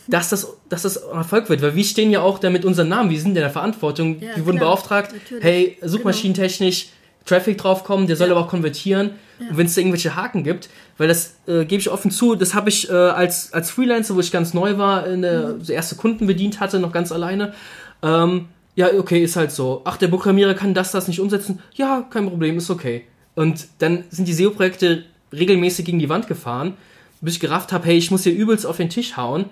dass 0.07 0.31
das, 0.31 0.57
dass 0.69 0.83
das 0.83 0.97
Erfolg 0.97 1.49
wird. 1.51 1.63
Weil 1.63 1.75
wir 1.75 1.85
stehen 1.85 2.11
ja 2.11 2.21
auch 2.21 2.39
da 2.39 2.51
mit 2.51 2.65
unseren 2.65 2.89
Namen, 2.89 3.11
wir 3.11 3.21
sind 3.21 3.31
in 3.31 3.35
der 3.35 3.51
Verantwortung, 3.51 4.21
ja, 4.21 4.37
wir 4.37 4.47
wurden 4.47 4.59
klar, 4.59 4.71
beauftragt, 4.71 5.13
natürlich. 5.13 5.45
hey, 5.45 5.77
genau. 5.81 5.93
suchmaschinentechnisch, 5.93 6.85
genau. 6.85 6.95
Traffic 7.27 7.59
draufkommen, 7.59 8.07
der 8.07 8.17
soll 8.17 8.29
ja. 8.29 8.35
aber 8.35 8.45
auch 8.45 8.49
konvertieren. 8.49 9.11
Ja. 9.39 9.51
Und 9.51 9.59
wenn 9.59 9.67
es 9.67 9.75
da 9.75 9.81
irgendwelche 9.81 10.17
Haken 10.17 10.45
gibt, 10.45 10.71
weil 10.97 11.09
das 11.09 11.37
äh, 11.47 11.65
gebe 11.65 11.81
ich 11.81 11.91
offen 11.91 12.11
zu, 12.11 12.35
das 12.35 12.55
habe 12.55 12.71
ich 12.71 12.89
äh, 12.89 12.93
als, 12.93 13.53
als 13.53 13.71
Freelancer, 13.71 14.17
wo 14.17 14.21
ich 14.21 14.33
ganz 14.33 14.55
neu 14.55 14.79
war, 14.79 15.07
in 15.07 15.23
der, 15.23 15.49
mhm. 15.49 15.65
so 15.65 15.73
erste 15.73 15.95
Kunden 15.97 16.27
bedient 16.27 16.59
hatte, 16.59 16.81
noch 16.81 16.93
ganz 16.93 17.13
alleine. 17.13 17.53
Ähm, 18.03 18.49
ja, 18.77 18.89
okay, 18.97 19.23
ist 19.23 19.37
halt 19.37 19.53
so. 19.53 19.83
Ach, 19.85 19.97
der 19.97 20.09
Programmierer 20.09 20.55
kann 20.55 20.73
das, 20.73 20.93
das 20.93 21.09
nicht 21.09 21.21
umsetzen. 21.21 21.61
Ja, 21.75 22.07
kein 22.09 22.29
Problem, 22.29 22.57
ist 22.57 22.71
okay. 22.71 23.05
Und 23.39 23.69
dann 23.79 24.03
sind 24.11 24.27
die 24.27 24.33
SEO-Projekte 24.33 25.05
regelmäßig 25.33 25.85
gegen 25.85 26.01
die 26.01 26.09
Wand 26.09 26.27
gefahren, 26.27 26.77
bis 27.21 27.35
ich 27.35 27.41
gerafft 27.41 27.71
habe, 27.71 27.87
hey, 27.87 27.97
ich 27.97 28.11
muss 28.11 28.25
hier 28.25 28.35
übelst 28.35 28.67
auf 28.67 28.79
den 28.79 28.91
Tisch 28.91 29.17
hauen 29.17 29.45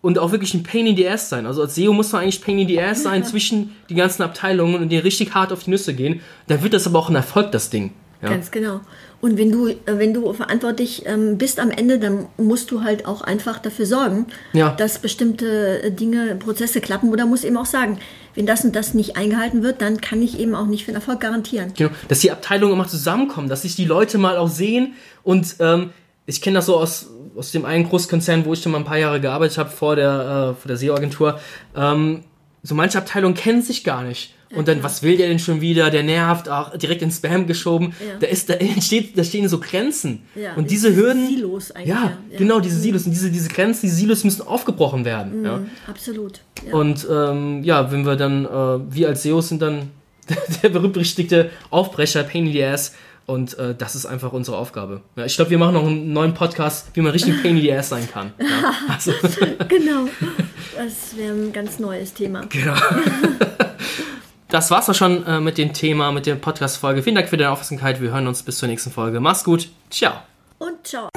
und 0.00 0.18
auch 0.18 0.32
wirklich 0.32 0.54
ein 0.54 0.62
Pain 0.62 0.86
in 0.86 0.96
the 0.96 1.06
Ass 1.06 1.28
sein. 1.28 1.44
Also 1.44 1.60
als 1.60 1.74
SEO 1.74 1.92
muss 1.92 2.12
man 2.12 2.22
eigentlich 2.22 2.40
Pain 2.40 2.58
in 2.58 2.66
the 2.66 2.80
Ass 2.80 3.02
sein 3.02 3.24
zwischen 3.26 3.76
die 3.90 3.94
ganzen 3.94 4.22
Abteilungen 4.22 4.80
und 4.80 4.88
die 4.88 4.96
richtig 4.96 5.34
hart 5.34 5.52
auf 5.52 5.64
die 5.64 5.70
Nüsse 5.70 5.92
gehen. 5.92 6.22
Dann 6.46 6.62
wird 6.62 6.72
das 6.72 6.86
aber 6.86 6.98
auch 6.98 7.10
ein 7.10 7.14
Erfolg, 7.14 7.52
das 7.52 7.68
Ding. 7.68 7.92
Ja. 8.22 8.30
Ganz 8.30 8.50
genau. 8.50 8.80
Und 9.20 9.36
wenn 9.36 9.52
du, 9.52 9.68
äh, 9.68 9.76
wenn 9.84 10.14
du 10.14 10.32
verantwortlich 10.32 11.02
ähm, 11.04 11.36
bist 11.36 11.60
am 11.60 11.70
Ende, 11.70 11.98
dann 11.98 12.28
musst 12.38 12.70
du 12.70 12.84
halt 12.84 13.04
auch 13.04 13.20
einfach 13.20 13.58
dafür 13.58 13.84
sorgen, 13.84 14.28
ja. 14.54 14.70
dass 14.70 14.98
bestimmte 14.98 15.82
äh, 15.82 15.90
Dinge, 15.90 16.36
Prozesse 16.36 16.80
klappen. 16.80 17.10
Oder 17.10 17.26
musst 17.26 17.44
eben 17.44 17.58
auch 17.58 17.66
sagen, 17.66 17.98
wenn 18.36 18.46
das 18.46 18.64
und 18.64 18.76
das 18.76 18.94
nicht 18.94 19.16
eingehalten 19.16 19.62
wird, 19.62 19.80
dann 19.80 20.00
kann 20.00 20.22
ich 20.22 20.38
eben 20.38 20.54
auch 20.54 20.66
nicht 20.66 20.84
für 20.84 20.92
den 20.92 20.96
Erfolg 20.96 21.20
garantieren. 21.20 21.72
Genau, 21.74 21.90
dass 22.06 22.20
die 22.20 22.30
Abteilungen 22.30 22.74
immer 22.74 22.86
zusammenkommen, 22.86 23.48
dass 23.48 23.62
sich 23.62 23.74
die 23.74 23.86
Leute 23.86 24.18
mal 24.18 24.36
auch 24.36 24.48
sehen. 24.48 24.94
Und 25.24 25.56
ähm, 25.58 25.90
ich 26.26 26.42
kenne 26.42 26.56
das 26.56 26.66
so 26.66 26.76
aus, 26.76 27.08
aus 27.34 27.50
dem 27.50 27.64
einen 27.64 27.88
Großkonzern, 27.88 28.44
wo 28.44 28.52
ich 28.52 28.62
schon 28.62 28.72
mal 28.72 28.78
ein 28.78 28.84
paar 28.84 28.98
Jahre 28.98 29.20
gearbeitet 29.20 29.58
habe, 29.58 29.70
vor 29.70 29.96
der, 29.96 30.56
äh, 30.64 30.68
der 30.68 30.76
SEO-Agentur. 30.76 31.40
Ähm, 31.74 32.24
so 32.62 32.74
manche 32.74 32.98
Abteilungen 32.98 33.34
kennen 33.34 33.62
sich 33.62 33.84
gar 33.84 34.02
nicht. 34.02 34.35
Und 34.54 34.68
dann, 34.68 34.82
was 34.82 35.02
will 35.02 35.16
der 35.16 35.28
denn 35.28 35.38
schon 35.38 35.60
wieder? 35.60 35.90
Der 35.90 36.02
nervt, 36.02 36.48
auch 36.48 36.76
direkt 36.76 37.02
in 37.02 37.10
Spam 37.10 37.46
geschoben. 37.46 37.94
Da, 38.20 38.26
ist, 38.26 38.48
da, 38.48 38.54
entsteht, 38.54 39.18
da 39.18 39.24
stehen 39.24 39.48
so 39.48 39.58
Grenzen. 39.58 40.22
Und 40.56 40.70
diese 40.70 40.94
Hürden. 40.94 41.26
Silos 41.26 41.72
eigentlich. 41.72 41.88
Ja, 41.88 42.16
genau, 42.36 42.60
diese 42.60 42.78
Silos. 42.78 43.06
Und 43.06 43.12
diese, 43.12 43.30
diese 43.30 43.48
Grenzen, 43.48 43.82
diese 43.82 43.96
Silos 43.96 44.24
müssen 44.24 44.42
aufgebrochen 44.42 45.04
werden. 45.04 45.40
Mhm, 45.40 45.44
ja. 45.44 45.60
Absolut. 45.86 46.40
Und 46.70 47.06
ähm, 47.10 47.64
ja, 47.64 47.90
wenn 47.90 48.06
wir 48.06 48.16
dann, 48.16 48.44
äh, 48.44 48.94
wir 48.94 49.08
als 49.08 49.22
SEOs 49.22 49.48
sind 49.48 49.62
dann 49.62 49.90
der 50.62 50.68
berühmt-berüchtigte 50.68 51.50
Aufbrecher, 51.70 52.22
Pain 52.22 52.46
in 52.46 52.52
the 52.52 52.64
Ass. 52.64 52.94
Und 53.26 53.58
äh, 53.58 53.74
das 53.74 53.96
ist 53.96 54.06
einfach 54.06 54.32
unsere 54.32 54.56
Aufgabe. 54.56 55.00
Ja, 55.16 55.24
ich 55.24 55.34
glaube, 55.34 55.50
wir 55.50 55.58
machen 55.58 55.74
noch 55.74 55.84
einen 55.84 56.12
neuen 56.12 56.34
Podcast, 56.34 56.90
wie 56.94 57.00
man 57.00 57.10
richtig 57.10 57.42
Pain 57.42 57.56
in 57.56 57.62
the 57.62 57.72
Ass 57.72 57.88
sein 57.88 58.08
kann. 58.08 58.32
Ja, 58.38 58.72
also. 58.88 59.12
genau. 59.68 60.08
Das 60.76 61.16
wäre 61.16 61.34
ein 61.34 61.52
ganz 61.52 61.80
neues 61.80 62.14
Thema. 62.14 62.42
Genau 62.48 62.74
das 64.48 64.70
war's 64.70 64.88
auch 64.88 64.94
schon 64.94 65.26
äh, 65.26 65.40
mit 65.40 65.58
dem 65.58 65.72
Thema, 65.72 66.12
mit 66.12 66.26
der 66.26 66.36
Podcast-Folge. 66.36 67.02
Vielen 67.02 67.16
Dank 67.16 67.28
für 67.28 67.36
deine 67.36 67.50
Aufmerksamkeit. 67.50 68.00
Wir 68.00 68.10
hören 68.10 68.26
uns 68.26 68.42
bis 68.42 68.58
zur 68.58 68.68
nächsten 68.68 68.90
Folge. 68.90 69.20
Mach's 69.20 69.44
gut. 69.44 69.68
Ciao. 69.90 70.14
Und 70.58 70.86
ciao. 70.86 71.08